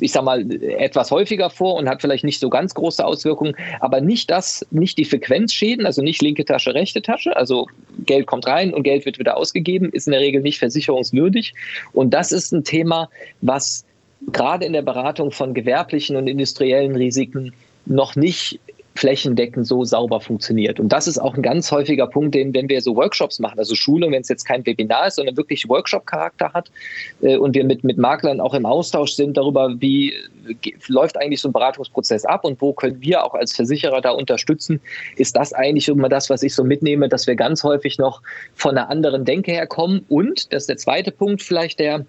ich 0.00 0.12
sag 0.12 0.24
mal, 0.24 0.50
etwas 0.62 1.10
häufiger 1.10 1.50
vor 1.50 1.74
und 1.74 1.88
hat 1.88 2.00
vielleicht 2.00 2.24
nicht 2.24 2.38
so 2.40 2.48
ganz 2.48 2.74
große 2.74 3.04
Auswirkungen, 3.04 3.56
aber 3.80 4.00
nicht 4.00 4.30
das, 4.30 4.64
nicht 4.70 4.98
die 4.98 5.04
Frequenzschäden, 5.04 5.84
also 5.84 6.02
nicht 6.02 6.22
linke 6.22 6.44
Tasche, 6.44 6.74
rechte 6.74 7.02
Tasche, 7.02 7.36
also 7.36 7.66
Geld 8.06 8.26
kommt 8.26 8.46
rein 8.46 8.72
und 8.72 8.84
Geld 8.84 9.04
wird 9.04 9.18
wieder 9.18 9.36
ausgegeben, 9.36 9.90
ist 9.90 10.06
in 10.06 10.12
der 10.12 10.20
Regel 10.20 10.42
nicht 10.42 10.58
versicherungswürdig. 10.58 11.54
Und 11.92 12.14
das 12.14 12.32
ist 12.32 12.52
ein 12.52 12.64
Thema, 12.64 13.08
was 13.40 13.84
gerade 14.30 14.64
in 14.64 14.72
der 14.72 14.82
Beratung 14.82 15.32
von 15.32 15.54
gewerblichen 15.54 16.16
und 16.16 16.28
industriellen 16.28 16.94
Risiken 16.94 17.52
noch 17.86 18.14
nicht 18.14 18.60
flächendeckend 18.94 19.66
so 19.66 19.84
sauber 19.84 20.20
funktioniert. 20.20 20.78
Und 20.78 20.90
das 20.90 21.06
ist 21.06 21.18
auch 21.18 21.34
ein 21.34 21.42
ganz 21.42 21.70
häufiger 21.70 22.06
Punkt, 22.06 22.34
den, 22.34 22.52
wenn 22.54 22.68
wir 22.68 22.80
so 22.80 22.94
Workshops 22.96 23.38
machen, 23.38 23.58
also 23.58 23.74
Schulung, 23.74 24.12
wenn 24.12 24.22
es 24.22 24.28
jetzt 24.28 24.44
kein 24.44 24.64
Webinar 24.66 25.06
ist, 25.06 25.16
sondern 25.16 25.36
wirklich 25.36 25.68
Workshop-Charakter 25.68 26.52
hat 26.52 26.70
äh, 27.22 27.36
und 27.36 27.54
wir 27.54 27.64
mit, 27.64 27.84
mit 27.84 27.98
Maklern 27.98 28.40
auch 28.40 28.54
im 28.54 28.66
Austausch 28.66 29.12
sind 29.12 29.36
darüber, 29.36 29.74
wie 29.80 30.12
äh, 30.12 30.72
läuft 30.88 31.16
eigentlich 31.16 31.40
so 31.40 31.48
ein 31.48 31.52
Beratungsprozess 31.52 32.24
ab 32.24 32.44
und 32.44 32.60
wo 32.60 32.72
können 32.72 33.00
wir 33.00 33.24
auch 33.24 33.34
als 33.34 33.54
Versicherer 33.54 34.00
da 34.00 34.10
unterstützen, 34.10 34.80
ist 35.16 35.36
das 35.36 35.52
eigentlich 35.52 35.88
immer 35.88 36.08
das, 36.08 36.28
was 36.28 36.42
ich 36.42 36.54
so 36.54 36.64
mitnehme, 36.64 37.08
dass 37.08 37.26
wir 37.26 37.34
ganz 37.34 37.64
häufig 37.64 37.98
noch 37.98 38.20
von 38.54 38.76
einer 38.76 38.90
anderen 38.90 39.24
Denke 39.24 39.52
herkommen. 39.52 40.04
Und, 40.08 40.52
das 40.52 40.64
ist 40.64 40.68
der 40.68 40.76
zweite 40.76 41.12
Punkt 41.12 41.42
vielleicht, 41.42 41.78
der 41.78 42.04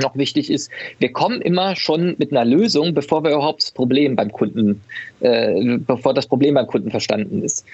noch 0.00 0.16
wichtig 0.16 0.50
ist, 0.50 0.70
wir 0.98 1.12
kommen 1.12 1.40
immer 1.40 1.76
schon 1.76 2.16
mit 2.18 2.32
einer 2.32 2.44
Lösung, 2.44 2.94
bevor 2.94 3.22
wir 3.24 3.32
überhaupt 3.32 3.62
das 3.62 3.70
Problem 3.70 4.16
beim 4.16 4.32
Kunden, 4.32 4.82
äh, 5.20 5.78
bevor 5.78 6.14
das 6.14 6.26
Problem 6.26 6.54
beim 6.54 6.66
Kunden 6.66 6.90
verstanden 6.90 7.42
ist. 7.42 7.64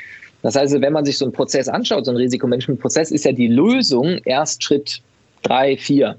Das 0.43 0.57
heißt, 0.57 0.81
wenn 0.81 0.93
man 0.93 1.05
sich 1.05 1.19
so 1.19 1.25
einen 1.25 1.33
Prozess 1.33 1.69
anschaut, 1.69 2.05
so 2.05 2.11
einen 2.11 2.19
Risikomanagement-Prozess, 2.19 3.11
ist 3.11 3.25
ja 3.25 3.33
die 3.33 3.49
Lösung 3.49 4.21
erst 4.25 4.63
Schritt 4.63 5.03
drei, 5.43 5.77
vier, 5.77 6.17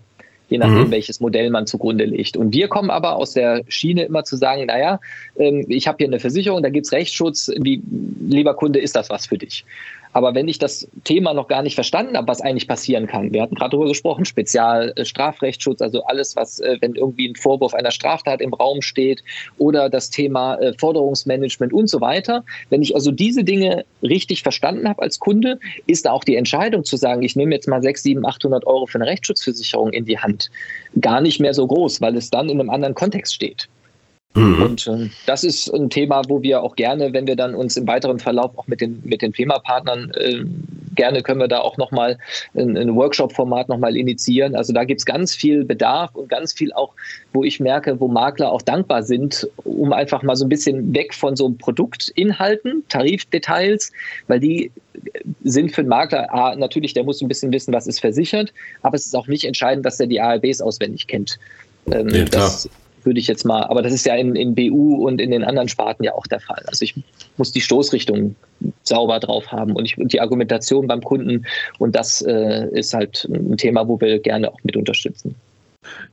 je 0.50 0.58
nachdem, 0.58 0.88
mhm. 0.88 0.92
welches 0.92 1.20
Modell 1.20 1.50
man 1.50 1.66
zugrunde 1.66 2.06
legt. 2.06 2.38
Und 2.38 2.54
wir 2.54 2.68
kommen 2.68 2.90
aber 2.92 3.16
aus 3.16 3.34
der 3.34 3.64
Schiene 3.68 4.04
immer 4.04 4.24
zu 4.24 4.36
sagen, 4.36 4.66
naja, 4.66 5.00
ähm, 5.38 5.66
ich 5.70 5.88
habe 5.88 5.98
hier 6.00 6.08
eine 6.08 6.20
Versicherung, 6.20 6.62
da 6.62 6.70
gibt 6.70 6.86
es 6.86 6.92
Rechtsschutz, 6.92 7.52
wie, 7.58 7.82
lieber 8.28 8.54
Kunde, 8.54 8.80
ist 8.80 8.96
das 8.96 9.10
was 9.10 9.26
für 9.26 9.38
dich? 9.38 9.66
Aber 10.14 10.36
wenn 10.36 10.48
ich 10.48 10.60
das 10.60 10.88
Thema 11.04 11.34
noch 11.34 11.48
gar 11.48 11.62
nicht 11.62 11.76
verstanden 11.76 12.18
habe, 12.18 12.28
was 12.28 12.42
eigentlich 12.42 12.68
passieren 12.68 13.08
kann, 13.08 13.32
wir 13.32 13.42
hatten 13.42 13.56
gerade 13.56 13.72
darüber 13.72 13.90
gesprochen, 13.90 14.26
Spezialstrafrechtsschutz, 14.26 15.82
äh, 15.82 15.86
also 15.86 16.04
alles, 16.04 16.36
was, 16.36 16.60
äh, 16.60 16.78
wenn 16.82 16.96
irgendwie 16.96 17.30
ein 17.30 17.36
Vorwurf 17.36 17.74
einer 17.74 17.92
Straftat 17.92 18.42
im 18.42 18.54
Raum 18.54 18.82
steht 18.82 19.24
oder 19.58 19.90
das 19.90 20.10
Thema 20.10 20.56
äh, 20.56 20.74
Forderungsmanagement 20.78 21.74
und 21.74 21.90
so 21.90 22.02
weiter. 22.02 22.44
Wenn 22.70 22.82
ich 22.82 22.96
also 22.96 23.12
diese 23.12 23.44
Dinge 23.44 23.86
richtig 24.04 24.44
verstanden 24.44 24.88
habe 24.88 25.02
als 25.02 25.20
Kunde, 25.20 25.60
ist 25.88 26.08
auch 26.08 26.24
die 26.24 26.36
Entscheidung 26.36 26.84
zu 26.84 26.98
sagen, 26.98 27.22
ich 27.22 27.36
nehme 27.36 27.54
jetzt 27.56 27.68
mal 27.68 27.82
6, 27.82 28.04
7, 28.04 28.26
800 28.26 28.68
Euro 28.68 28.86
für 28.86 28.98
eine 29.00 29.08
Rechtsschutzversicherung 29.08 29.94
in 29.94 30.06
die 30.06 30.20
Hand, 30.20 30.52
gar 31.00 31.22
nicht 31.22 31.40
mehr 31.40 31.54
so 31.54 31.66
groß, 31.68 32.02
weil 32.02 32.16
es 32.18 32.30
dann 32.30 32.50
in 32.50 32.60
einem 32.60 32.70
anderen 32.70 32.96
Kontext 32.96 33.34
steht. 33.34 33.70
Mhm. 34.34 34.62
Und 34.62 34.88
äh, 34.88 35.10
das 35.26 35.44
ist 35.44 35.74
ein 35.74 35.90
Thema, 35.90 36.22
wo 36.28 36.42
wir 36.42 36.64
auch 36.64 36.76
gerne, 36.76 37.12
wenn 37.14 37.28
wir 37.28 37.36
dann 37.36 37.56
uns 37.56 37.78
im 37.78 37.88
weiteren 37.88 38.20
Verlauf 38.20 38.58
auch 38.58 38.68
mit 38.68 38.82
den, 38.82 39.02
mit 39.04 39.22
den 39.22 39.34
FEMA-Partnern 39.34 40.12
äh, 40.16 40.46
gerne 40.96 41.22
können 41.22 41.40
wir 41.40 41.48
da 41.48 41.60
auch 41.60 41.78
nochmal 41.78 42.18
ein, 42.54 42.78
ein 42.78 42.96
Workshop-Format 42.96 43.70
nochmal 43.70 43.96
initiieren. 43.96 44.56
Also 44.56 44.74
da 44.74 44.84
gibt 44.84 45.00
es 45.00 45.06
ganz 45.06 45.34
viel 45.34 45.64
Bedarf 45.64 46.14
und 46.16 46.30
ganz 46.30 46.54
viel 46.54 46.74
auch, 46.74 46.94
wo 47.34 47.44
ich 47.44 47.60
merke, 47.60 48.00
wo 48.00 48.08
Makler 48.08 48.52
auch 48.52 48.62
dankbar 48.62 49.04
sind, 49.04 49.48
um 49.64 49.94
einfach 49.94 50.24
mal 50.24 50.36
so 50.36 50.46
ein 50.46 50.50
bisschen 50.50 50.94
weg 50.94 51.14
von 51.14 51.36
so 51.36 51.50
Produktinhalten, 51.50 52.84
Tarifdetails, 52.90 53.92
weil 54.28 54.40
die 54.40 54.72
sind 55.44 55.72
für 55.72 55.84
den 55.84 55.90
Makler, 55.90 56.28
ah, 56.34 56.56
natürlich, 56.56 56.94
der 56.94 57.04
muss 57.04 57.22
ein 57.22 57.28
bisschen 57.28 57.52
wissen, 57.52 57.74
was 57.74 57.88
ist 57.88 58.00
versichert, 58.00 58.54
aber 58.82 58.96
es 58.96 59.06
ist 59.06 59.16
auch 59.16 59.28
nicht 59.28 59.46
entscheidend, 59.46 59.86
dass 59.86 60.00
er 60.00 60.08
die 60.08 60.22
ARBs 60.22 60.62
auswendig 60.62 61.08
kennt. 61.08 61.40
Ähm, 61.92 62.10
ja, 62.10 62.26
das, 62.26 62.70
würde 63.06 63.20
ich 63.20 63.28
jetzt 63.28 63.46
mal, 63.46 63.64
aber 63.64 63.82
das 63.82 63.94
ist 63.94 64.06
ja 64.06 64.16
in, 64.16 64.36
in 64.36 64.56
BU 64.56 65.06
und 65.06 65.20
in 65.22 65.32
den 65.32 65.44
anderen 65.44 65.68
Sparten 65.68 66.04
ja 66.04 66.14
auch 66.14 66.28
der 66.28 66.40
Fall. 66.40 66.64
Also 66.68 66.84
ich 66.84 66.96
muss 67.38 67.52
die 67.52 67.62
Stoßrichtung 67.62 68.36
sauber 68.84 69.20
drauf 69.20 69.52
haben 69.52 69.74
und, 69.74 69.86
ich, 69.86 69.98
und 69.98 70.14
die 70.14 70.22
Argumentation 70.22 70.88
beim 70.88 71.02
Kunden 71.04 71.46
und 71.80 71.96
das 71.96 72.22
äh, 72.22 72.68
ist 72.72 72.94
halt 72.94 73.28
ein 73.32 73.58
Thema, 73.58 73.88
wo 73.88 74.00
wir 74.00 74.20
gerne 74.20 74.52
auch 74.52 74.60
mit 74.64 74.76
unterstützen. 74.76 75.36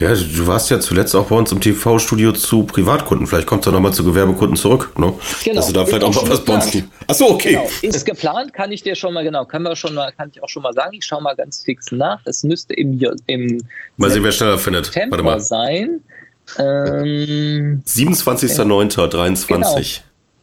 Ja, 0.01 0.15
du 0.15 0.47
warst 0.47 0.71
ja 0.71 0.81
zuletzt 0.81 1.15
auch 1.15 1.27
bei 1.27 1.37
uns 1.37 1.53
im 1.53 1.61
TV-Studio 1.61 2.33
zu 2.33 2.63
Privatkunden. 2.65 3.27
Vielleicht 3.27 3.47
kommst 3.47 3.67
du 3.67 3.71
nochmal 3.71 3.93
zu 3.93 4.03
Gewerbekunden 4.03 4.57
zurück, 4.57 4.99
ne? 4.99 5.13
Genau. 5.45 5.57
Dass 5.57 5.67
du 5.67 5.73
da 5.73 5.85
vielleicht 5.85 6.05
auch 6.05 6.15
mal 6.15 6.31
was 6.31 6.45
bei 6.45 6.55
uns 6.55 6.85
Achso, 7.07 7.27
okay. 7.27 7.51
Genau. 7.51 7.95
Ist 7.95 8.07
geplant, 8.07 8.55
kann 8.55 8.73
ich 8.73 8.83
dir 8.83 8.95
schon 8.95 9.13
mal, 9.13 9.25
genau, 9.25 9.45
können 9.45 9.65
wir 9.65 9.77
schon 9.77 9.95
mal, 9.95 10.11
kann 10.13 10.31
ich 10.33 10.43
auch 10.43 10.49
schon 10.49 10.63
mal 10.63 10.73
sagen. 10.73 10.97
Ich 10.97 11.05
schaue 11.05 11.23
mal 11.23 11.35
ganz 11.35 11.65
fix 11.65 11.93
nach. 11.93 12.21
Es 12.25 12.45
müsste 12.45 12.75
im, 12.75 12.99
im 13.27 13.63
mal 13.97 14.11
sehen, 14.11 14.25
wer 14.25 14.33
schneller 14.33 14.59
findet. 14.59 14.95
Warte 14.95 15.23
mal. 15.23 15.41
sein. 15.41 16.01
Ähm, 16.59 17.83
27.09.23. 17.87 19.49
Genau. 19.49 19.81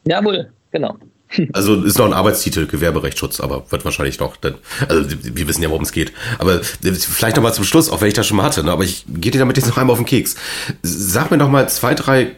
Jawohl, 0.06 0.52
genau. 0.72 0.98
Also 1.54 1.84
ist 1.84 1.98
noch 1.98 2.06
ein 2.06 2.14
Arbeitstitel, 2.14 2.68
Gewerberechtsschutz, 2.68 3.40
aber 3.40 3.70
wird 3.72 3.84
wahrscheinlich 3.84 4.20
noch, 4.20 4.38
denn, 4.38 4.56
also 4.88 5.10
wir 5.10 5.48
wissen 5.48 5.64
ja, 5.64 5.70
worum 5.70 5.84
es 5.84 5.92
geht. 5.92 6.14
Aber 6.38 6.62
vielleicht 6.64 7.36
noch 7.36 7.44
mal 7.44 7.54
zum 7.54 7.66
Schluss, 7.66 7.90
auch 7.90 8.02
wenn 8.02 8.08
ich 8.08 8.14
das 8.14 8.28
schon 8.28 8.38
mal 8.38 8.44
hatte, 8.44 8.64
ne? 8.64 8.72
aber 8.72 8.84
ich 8.84 9.06
gehe 9.08 9.32
dir 9.32 9.40
damit 9.40 9.58
jetzt 9.58 9.68
noch 9.68 9.78
einmal 9.78 9.94
auf 9.94 10.00
den 10.00 10.06
Keks. 10.06 10.36
Sag 10.84 11.32
mir 11.32 11.38
noch 11.38 11.50
mal 11.50 11.68
zwei, 11.68 11.94
drei, 11.94 12.36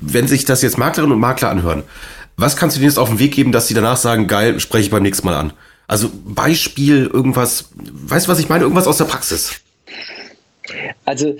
wenn 0.00 0.26
sich 0.26 0.44
das 0.44 0.60
jetzt 0.62 0.76
Maklerinnen 0.76 1.14
und 1.14 1.20
Makler 1.20 1.50
anhören, 1.50 1.84
was 2.36 2.56
kannst 2.56 2.76
du 2.76 2.80
denen 2.80 2.90
jetzt 2.90 2.98
auf 2.98 3.08
den 3.08 3.18
Weg 3.18 3.32
geben, 3.32 3.52
dass 3.52 3.68
sie 3.68 3.74
danach 3.74 3.96
sagen, 3.96 4.26
geil, 4.26 4.60
spreche 4.60 4.84
ich 4.84 4.90
beim 4.90 5.02
nächsten 5.02 5.26
Mal 5.26 5.36
an? 5.36 5.52
Also 5.86 6.10
Beispiel, 6.24 7.06
irgendwas, 7.06 7.70
weißt 7.74 8.26
du, 8.26 8.32
was 8.32 8.38
ich 8.38 8.48
meine? 8.48 8.64
Irgendwas 8.64 8.86
aus 8.86 8.98
der 8.98 9.06
Praxis. 9.06 9.60
Also 11.04 11.36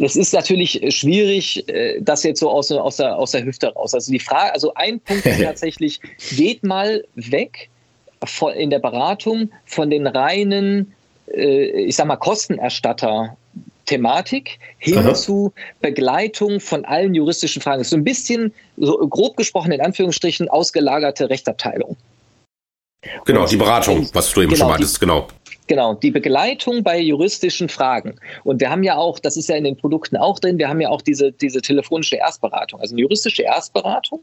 es 0.00 0.16
ist 0.16 0.32
natürlich 0.32 0.80
schwierig, 0.94 1.68
äh, 1.68 2.00
das 2.00 2.22
jetzt 2.22 2.40
so 2.40 2.50
aus, 2.50 2.70
aus, 2.70 2.96
der, 2.96 3.16
aus 3.16 3.32
der 3.32 3.44
Hüfte 3.44 3.68
raus. 3.68 3.94
Also 3.94 4.12
die 4.12 4.18
Frage, 4.18 4.52
also 4.52 4.74
ein 4.74 5.00
Punkt 5.00 5.26
ist 5.26 5.40
tatsächlich, 5.42 6.00
geht 6.36 6.62
mal 6.62 7.04
weg 7.14 7.70
von, 8.24 8.52
in 8.54 8.70
der 8.70 8.78
Beratung 8.78 9.50
von 9.64 9.90
den 9.90 10.06
reinen, 10.06 10.92
äh, 11.32 11.84
ich 11.84 11.96
sag 11.96 12.06
mal, 12.06 12.16
Kostenerstatter 12.16 13.36
Thematik 13.86 14.58
hin 14.76 14.98
Aha. 14.98 15.14
zu 15.14 15.52
Begleitung 15.80 16.60
von 16.60 16.84
allen 16.84 17.14
juristischen 17.14 17.62
Fragen. 17.62 17.78
Das 17.78 17.86
ist 17.86 17.92
so 17.92 17.96
ein 17.96 18.04
bisschen, 18.04 18.52
so 18.76 18.98
grob 18.98 19.36
gesprochen 19.36 19.72
in 19.72 19.80
Anführungsstrichen, 19.80 20.48
ausgelagerte 20.48 21.30
Rechtsabteilung. 21.30 21.96
Genau, 23.24 23.42
Und 23.42 23.50
die 23.50 23.56
Beratung, 23.56 24.08
was 24.12 24.32
du 24.32 24.42
eben 24.42 24.50
genau, 24.50 24.64
schon 24.64 24.68
meintest, 24.68 25.00
genau. 25.00 25.28
Genau, 25.68 25.92
die 25.92 26.10
Begleitung 26.10 26.82
bei 26.82 26.98
juristischen 26.98 27.68
Fragen. 27.68 28.16
Und 28.42 28.60
wir 28.60 28.70
haben 28.70 28.82
ja 28.82 28.96
auch, 28.96 29.18
das 29.18 29.36
ist 29.36 29.50
ja 29.50 29.56
in 29.56 29.64
den 29.64 29.76
Produkten 29.76 30.16
auch 30.16 30.38
drin, 30.38 30.58
wir 30.58 30.68
haben 30.68 30.80
ja 30.80 30.88
auch 30.88 31.02
diese, 31.02 31.30
diese 31.30 31.60
telefonische 31.60 32.16
Erstberatung, 32.16 32.80
also 32.80 32.94
eine 32.94 33.02
juristische 33.02 33.42
Erstberatung. 33.42 34.20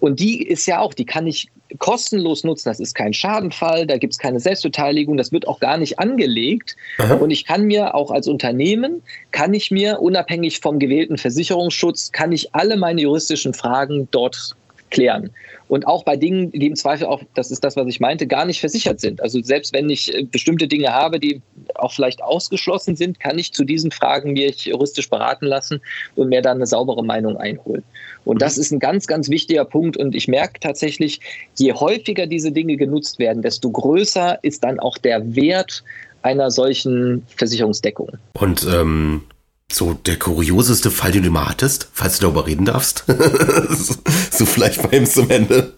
Und 0.00 0.20
die 0.20 0.46
ist 0.46 0.66
ja 0.66 0.80
auch, 0.80 0.92
die 0.92 1.06
kann 1.06 1.26
ich 1.26 1.48
kostenlos 1.78 2.44
nutzen. 2.44 2.68
Das 2.68 2.78
ist 2.78 2.94
kein 2.94 3.14
Schadenfall, 3.14 3.86
da 3.86 3.96
gibt 3.96 4.12
es 4.12 4.18
keine 4.18 4.38
Selbstbeteiligung, 4.38 5.16
das 5.16 5.32
wird 5.32 5.48
auch 5.48 5.60
gar 5.60 5.78
nicht 5.78 5.98
angelegt. 5.98 6.76
Aha. 6.98 7.14
Und 7.14 7.30
ich 7.30 7.46
kann 7.46 7.64
mir 7.64 7.94
auch 7.94 8.10
als 8.10 8.28
Unternehmen, 8.28 9.02
kann 9.30 9.54
ich 9.54 9.70
mir 9.70 10.00
unabhängig 10.00 10.60
vom 10.60 10.78
gewählten 10.78 11.16
Versicherungsschutz, 11.16 12.12
kann 12.12 12.32
ich 12.32 12.54
alle 12.54 12.76
meine 12.76 13.00
juristischen 13.00 13.54
Fragen 13.54 14.08
dort 14.10 14.56
klären. 14.92 15.30
Und 15.68 15.86
auch 15.86 16.04
bei 16.04 16.16
Dingen, 16.16 16.52
die 16.52 16.66
im 16.66 16.76
Zweifel 16.76 17.06
auch, 17.06 17.22
das 17.34 17.50
ist 17.50 17.64
das, 17.64 17.76
was 17.76 17.86
ich 17.88 17.98
meinte, 17.98 18.26
gar 18.26 18.44
nicht 18.44 18.60
versichert 18.60 19.00
sind. 19.00 19.22
Also 19.22 19.42
selbst 19.42 19.72
wenn 19.72 19.90
ich 19.90 20.14
äh, 20.14 20.22
bestimmte 20.22 20.68
Dinge 20.68 20.92
habe, 20.92 21.18
die 21.18 21.40
auch 21.74 21.92
vielleicht 21.92 22.22
ausgeschlossen 22.22 22.94
sind, 22.94 23.18
kann 23.18 23.38
ich 23.38 23.52
zu 23.52 23.64
diesen 23.64 23.90
Fragen 23.90 24.34
mich 24.34 24.66
juristisch 24.66 25.08
beraten 25.08 25.46
lassen 25.46 25.80
und 26.14 26.28
mir 26.28 26.42
dann 26.42 26.58
eine 26.58 26.66
saubere 26.66 27.02
Meinung 27.02 27.38
einholen. 27.38 27.82
Und 28.24 28.42
das 28.42 28.58
ist 28.58 28.70
ein 28.70 28.78
ganz, 28.78 29.06
ganz 29.06 29.30
wichtiger 29.30 29.64
Punkt. 29.64 29.96
Und 29.96 30.14
ich 30.14 30.28
merke 30.28 30.60
tatsächlich, 30.60 31.20
je 31.56 31.72
häufiger 31.72 32.26
diese 32.26 32.52
Dinge 32.52 32.76
genutzt 32.76 33.18
werden, 33.18 33.42
desto 33.42 33.70
größer 33.70 34.38
ist 34.42 34.62
dann 34.62 34.78
auch 34.78 34.98
der 34.98 35.34
Wert 35.34 35.82
einer 36.20 36.50
solchen 36.50 37.26
Versicherungsdeckung. 37.36 38.10
Und 38.34 38.66
ähm, 38.72 39.22
so 39.74 39.94
der 39.94 40.18
kurioseste 40.18 40.90
Fall, 40.90 41.12
den 41.12 41.22
du 41.22 41.30
mal 41.30 41.48
hattest, 41.48 41.88
falls 41.92 42.18
du 42.18 42.22
darüber 42.22 42.46
reden 42.46 42.64
darfst? 42.64 43.04
so 44.30 44.46
vielleicht 44.46 44.82
bei 44.82 44.98
ihm 44.98 45.06
zum 45.06 45.30
Ende. 45.30 45.74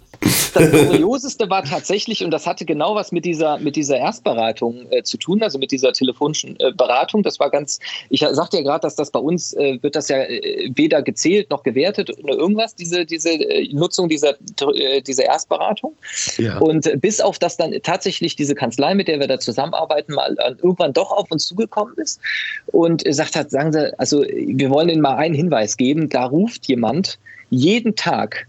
Das 0.55 0.70
Kurioseste 0.70 1.50
war 1.50 1.64
tatsächlich, 1.64 2.24
und 2.24 2.31
das 2.31 2.46
hatte 2.46 2.64
genau 2.64 2.94
was 2.94 3.12
mit 3.12 3.24
dieser, 3.24 3.59
mit 3.59 3.77
dieser 3.77 3.98
Erstberatung 3.98 4.87
äh, 4.90 5.03
zu 5.03 5.16
tun, 5.16 5.42
also 5.42 5.59
mit 5.59 5.72
dieser 5.72 5.92
telefonischen 5.92 6.59
äh, 6.61 6.72
Beratung. 6.72 7.22
Das 7.22 7.40
war 7.40 7.50
ganz, 7.50 7.81
ich 8.11 8.20
sagte 8.20 8.59
ja 8.59 8.62
gerade, 8.62 8.83
dass 8.83 8.94
das 8.94 9.11
bei 9.11 9.18
uns 9.18 9.53
äh, 9.55 9.79
wird 9.83 9.96
das 9.96 10.09
ja 10.09 10.18
äh, 10.18 10.70
weder 10.74 11.03
gezählt 11.03 11.50
noch 11.50 11.62
gewertet 11.62 12.11
oder 12.22 12.35
irgendwas, 12.35 12.74
diese, 12.74 13.05
diese 13.05 13.31
äh, 13.31 13.68
Nutzung 13.72 14.09
dieser, 14.09 14.35
äh, 14.74 15.03
dieser 15.03 15.24
Erstberatung. 15.24 15.96
Ja. 16.38 16.59
Und 16.59 17.00
bis 17.00 17.20
auf 17.20 17.38
das 17.38 17.57
dann 17.57 17.72
tatsächlich 17.83 18.37
diese 18.37 18.55
Kanzlei, 18.55 18.94
mit 18.94 19.09
der 19.09 19.20
wir 19.20 19.27
da 19.27 19.38
zusammenarbeiten, 19.38 20.14
mal 20.14 20.37
irgendwann 20.62 20.92
doch 20.92 21.11
auf 21.11 21.31
uns 21.31 21.46
zugekommen 21.46 21.94
ist 21.96 22.20
und 22.66 23.03
sagt 23.12 23.37
hat, 23.37 23.50
sagen 23.50 23.72
Sie, 23.72 23.98
also 23.98 24.22
wir 24.22 24.70
wollen 24.70 24.88
Ihnen 24.88 25.00
mal 25.00 25.16
einen 25.16 25.35
Hinweis 25.35 25.77
geben, 25.77 26.09
da 26.09 26.27
ruft 26.27 26.66
jemand 26.66 27.18
jeden 27.50 27.94
Tag 27.96 28.46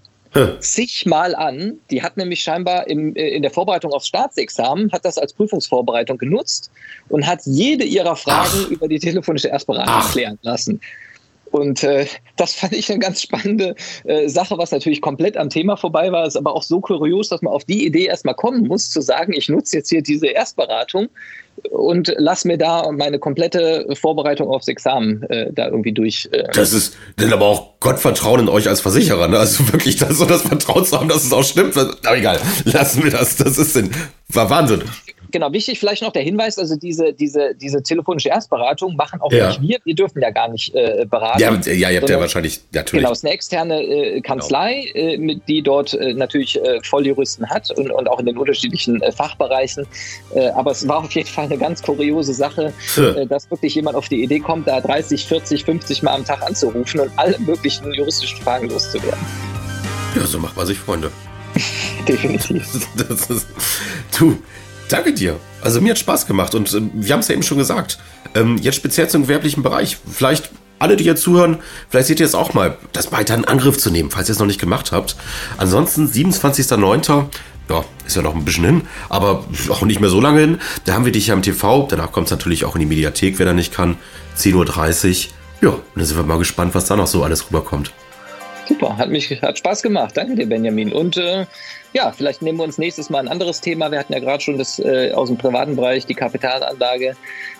sich 0.59 1.05
mal 1.05 1.35
an. 1.35 1.79
Die 1.89 2.03
hat 2.03 2.17
nämlich 2.17 2.41
scheinbar 2.41 2.87
im, 2.87 3.15
äh, 3.15 3.29
in 3.29 3.41
der 3.41 3.51
Vorbereitung 3.51 3.91
aufs 3.93 4.07
Staatsexamen, 4.07 4.91
hat 4.91 5.05
das 5.05 5.17
als 5.17 5.33
Prüfungsvorbereitung 5.33 6.17
genutzt 6.17 6.71
und 7.09 7.25
hat 7.25 7.41
jede 7.45 7.85
ihrer 7.85 8.15
Fragen 8.15 8.65
Ach. 8.65 8.69
über 8.69 8.87
die 8.87 8.99
telefonische 8.99 9.47
Erstberatung 9.47 9.93
Ach. 9.95 10.11
klären 10.11 10.37
lassen. 10.41 10.81
Und 11.55 11.83
äh, 11.83 12.05
das 12.35 12.53
fand 12.53 12.73
ich 12.73 12.89
eine 12.89 12.99
ganz 12.99 13.21
spannende 13.21 13.75
äh, 14.03 14.27
Sache, 14.27 14.57
was 14.57 14.71
natürlich 14.71 14.99
komplett 14.99 15.37
am 15.37 15.49
Thema 15.49 15.77
vorbei 15.77 16.11
war, 16.11 16.27
ist 16.27 16.35
aber 16.35 16.53
auch 16.53 16.63
so 16.63 16.81
kurios, 16.81 17.29
dass 17.29 17.41
man 17.41 17.53
auf 17.53 17.63
die 17.63 17.85
Idee 17.85 18.07
erstmal 18.07 18.35
kommen 18.35 18.67
muss, 18.67 18.89
zu 18.89 18.99
sagen, 18.99 19.31
ich 19.31 19.47
nutze 19.47 19.77
jetzt 19.77 19.87
hier 19.87 20.01
diese 20.01 20.27
Erstberatung 20.27 21.07
und 21.71 22.13
lass 22.17 22.43
mir 22.43 22.57
da 22.57 22.91
meine 22.91 23.19
komplette 23.19 23.87
Vorbereitung 23.93 24.49
aufs 24.49 24.67
Examen 24.67 25.23
äh, 25.29 25.53
da 25.53 25.67
irgendwie 25.67 25.93
durch. 25.93 26.27
Äh 26.33 26.43
das 26.53 26.73
ist 26.73 26.97
denn 27.21 27.31
aber 27.31 27.45
auch 27.45 27.79
Gottvertrauen 27.79 28.41
in 28.41 28.49
euch 28.49 28.67
als 28.67 28.81
Versicherer, 28.81 29.29
ne? 29.29 29.39
Also 29.39 29.71
wirklich 29.71 29.95
das, 29.95 30.17
so 30.17 30.25
das 30.25 30.41
Vertrauen 30.41 30.83
zu 30.83 30.99
haben, 30.99 31.07
dass 31.07 31.23
es 31.23 31.31
auch 31.31 31.45
stimmt. 31.45 31.77
Aber 31.77 32.17
egal, 32.17 32.37
lassen 32.65 33.01
wir 33.01 33.11
das. 33.11 33.37
Das 33.37 33.57
ist 33.57 33.77
denn, 33.77 33.91
war 34.27 34.49
Wahnsinn 34.49 34.83
genau, 35.31 35.51
wichtig 35.51 35.79
vielleicht 35.79 36.01
noch 36.01 36.11
der 36.11 36.23
Hinweis, 36.23 36.57
also 36.57 36.75
diese, 36.75 37.13
diese, 37.13 37.55
diese 37.55 37.81
telefonische 37.83 38.29
Erstberatung 38.29 38.95
machen 38.95 39.21
auch 39.21 39.31
ja. 39.31 39.47
nicht 39.47 39.61
wir, 39.61 39.79
wir 39.83 39.95
dürfen 39.95 40.21
ja 40.21 40.29
gar 40.29 40.49
nicht 40.49 40.73
äh, 40.75 41.05
beraten. 41.09 41.41
Ja, 41.41 41.73
ja, 41.73 41.89
ihr 41.89 42.01
habt 42.01 42.09
ja 42.09 42.19
wahrscheinlich, 42.19 42.61
natürlich. 42.71 43.03
Genau, 43.03 43.11
es 43.11 43.19
ist 43.19 43.25
eine 43.25 43.33
externe 43.33 43.81
äh, 43.83 44.21
Kanzlei, 44.21 44.85
genau. 44.93 45.07
äh, 45.07 45.17
mit, 45.17 45.47
die 45.47 45.61
dort 45.61 45.93
äh, 45.93 46.13
natürlich 46.13 46.61
äh, 46.61 46.79
Volljuristen 46.83 47.49
hat 47.49 47.71
und, 47.71 47.91
und 47.91 48.07
auch 48.07 48.19
in 48.19 48.25
den 48.25 48.37
unterschiedlichen 48.37 49.01
äh, 49.01 49.11
Fachbereichen. 49.11 49.87
Aber 50.55 50.71
es 50.71 50.87
war 50.87 50.99
auf 50.99 51.11
jeden 51.11 51.27
Fall 51.27 51.45
eine 51.45 51.57
ganz 51.57 51.81
kuriose 51.81 52.33
Sache, 52.33 52.73
äh, 52.97 53.25
dass 53.25 53.49
wirklich 53.49 53.75
jemand 53.75 53.95
auf 53.95 54.09
die 54.09 54.23
Idee 54.23 54.39
kommt, 54.39 54.67
da 54.67 54.81
30, 54.81 55.25
40, 55.25 55.65
50 55.65 56.03
Mal 56.03 56.15
am 56.15 56.25
Tag 56.25 56.41
anzurufen 56.41 56.99
und 56.99 57.11
alle 57.15 57.37
möglichen 57.39 57.93
juristischen 57.93 58.37
Fragen 58.39 58.69
loszuwerden. 58.69 59.19
Ja, 60.15 60.25
so 60.25 60.39
macht 60.39 60.55
man 60.55 60.65
sich 60.65 60.77
Freunde. 60.77 61.11
Definitiv. 62.07 62.87
Das 62.95 63.29
ist, 63.29 63.47
du, 64.17 64.37
Danke 64.89 65.13
dir. 65.13 65.37
Also 65.61 65.81
mir 65.81 65.91
hat 65.91 65.99
Spaß 65.99 66.27
gemacht 66.27 66.53
und 66.55 66.71
äh, 66.73 66.81
wir 66.93 67.13
haben 67.13 67.21
es 67.21 67.27
ja 67.27 67.33
eben 67.33 67.43
schon 67.43 67.57
gesagt. 67.57 67.97
Ähm, 68.35 68.57
jetzt 68.57 68.75
speziell 68.75 69.09
zum 69.09 69.23
gewerblichen 69.23 69.63
Bereich. 69.63 69.97
Vielleicht 70.11 70.51
alle, 70.77 70.97
die 70.97 71.03
hier 71.03 71.15
zuhören, 71.15 71.57
vielleicht 71.89 72.07
seht 72.07 72.19
ihr 72.19 72.25
es 72.25 72.35
auch 72.35 72.53
mal, 72.53 72.77
das 72.91 73.11
weiter 73.11 73.33
in 73.33 73.45
Angriff 73.45 73.77
zu 73.77 73.89
nehmen, 73.89 74.11
falls 74.11 74.29
ihr 74.29 74.33
es 74.33 74.39
noch 74.39 74.45
nicht 74.45 74.59
gemacht 74.59 74.91
habt. 74.91 75.15
Ansonsten 75.57 76.07
27.09. 76.07 77.25
Ja, 77.67 77.83
ist 78.05 78.15
ja 78.15 78.21
noch 78.21 78.35
ein 78.35 78.45
bisschen 78.45 78.65
hin, 78.65 78.81
aber 79.09 79.43
auch 79.69 79.81
nicht 79.81 79.99
mehr 79.99 80.11
so 80.11 80.21
lange 80.21 80.39
hin. 80.39 80.59
Da 80.83 80.93
haben 80.93 81.05
wir 81.05 81.11
dich 81.11 81.27
ja 81.27 81.33
im 81.33 81.41
TV. 81.41 81.87
Danach 81.89 82.11
kommt 82.11 82.27
es 82.27 82.31
natürlich 82.31 82.63
auch 82.63 82.75
in 82.75 82.81
die 82.81 82.85
Mediathek, 82.85 83.39
wer 83.39 83.47
da 83.47 83.53
nicht 83.53 83.73
kann. 83.73 83.97
10.30 84.37 85.29
Uhr. 85.63 85.69
Ja, 85.69 85.69
und 85.69 85.81
dann 85.95 86.05
sind 86.05 86.17
wir 86.17 86.23
mal 86.23 86.37
gespannt, 86.37 86.75
was 86.75 86.85
da 86.85 86.95
noch 86.95 87.07
so 87.07 87.23
alles 87.23 87.47
rüberkommt. 87.47 87.91
Super, 88.67 88.97
hat 88.97 89.09
mich 89.09 89.41
hat 89.41 89.57
Spaß 89.57 89.81
gemacht. 89.81 90.15
Danke 90.15 90.35
dir, 90.35 90.47
Benjamin. 90.47 90.91
Und 90.91 91.17
äh, 91.17 91.45
ja, 91.93 92.11
vielleicht 92.11 92.41
nehmen 92.41 92.57
wir 92.57 92.65
uns 92.65 92.77
nächstes 92.77 93.09
Mal 93.09 93.19
ein 93.19 93.27
anderes 93.27 93.61
Thema. 93.61 93.89
Wir 93.89 93.99
hatten 93.99 94.11
ja 94.11 94.19
gerade 94.19 94.43
schon 94.43 94.57
das 94.57 94.79
äh, 94.79 95.11
aus 95.13 95.29
dem 95.29 95.37
privaten 95.37 95.75
Bereich, 95.75 96.05
die 96.05 96.13
Kapitalanlage. 96.13 97.15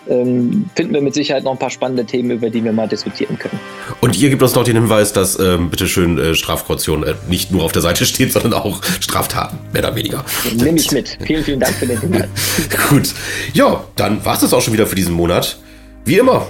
Ähm, 0.08 0.68
finden 0.74 0.92
wir 0.92 1.00
mit 1.00 1.14
Sicherheit 1.14 1.44
noch 1.44 1.52
ein 1.52 1.58
paar 1.58 1.70
spannende 1.70 2.04
Themen, 2.04 2.32
über 2.32 2.50
die 2.50 2.62
wir 2.62 2.72
mal 2.72 2.86
diskutieren 2.86 3.38
können. 3.38 3.58
Und 4.00 4.14
hier 4.14 4.28
gibt 4.28 4.42
uns 4.42 4.54
noch 4.54 4.64
den 4.64 4.76
Hinweis, 4.76 5.12
dass 5.12 5.38
ähm, 5.38 5.70
bitteschön 5.70 6.18
äh, 6.18 6.34
Strafkaution 6.34 7.02
äh, 7.02 7.14
nicht 7.28 7.50
nur 7.50 7.64
auf 7.64 7.72
der 7.72 7.82
Seite 7.82 8.04
steht, 8.04 8.32
sondern 8.34 8.52
auch 8.52 8.82
Straftaten, 9.00 9.58
mehr 9.72 9.82
oder 9.82 9.96
weniger. 9.96 10.24
Nehme 10.54 10.78
ich 10.78 10.92
mit. 10.92 11.16
Vielen, 11.24 11.42
vielen 11.42 11.60
Dank 11.60 11.74
für 11.74 11.86
den 11.86 12.00
Hinweis. 12.00 12.28
Gut. 12.90 13.14
Ja, 13.54 13.84
dann 13.96 14.24
war 14.24 14.34
es 14.34 14.40
das 14.40 14.52
auch 14.52 14.60
schon 14.60 14.74
wieder 14.74 14.86
für 14.86 14.96
diesen 14.96 15.14
Monat. 15.14 15.58
Wie 16.06 16.18
immer, 16.18 16.46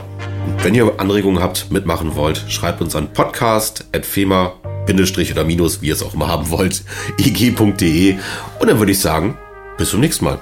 wenn 0.63 0.75
ihr 0.75 1.01
Anregungen 1.01 1.43
habt, 1.43 1.71
mitmachen 1.71 2.15
wollt, 2.15 2.45
schreibt 2.47 2.83
uns 2.83 2.95
an 2.95 3.11
podcast.fema 3.15 4.53
oder 4.87 5.45
Minus, 5.45 5.81
wie 5.81 5.87
ihr 5.87 5.95
es 5.95 6.03
auch 6.03 6.13
immer 6.13 6.29
haben 6.29 6.51
wollt, 6.51 6.85
ig.de. 7.19 8.17
Und 8.61 8.69
dann 8.69 8.79
würde 8.79 8.93
ich 8.93 9.01
sagen, 9.01 9.39
bis 9.79 9.89
zum 9.89 10.01
nächsten 10.01 10.27
Mal. 10.27 10.39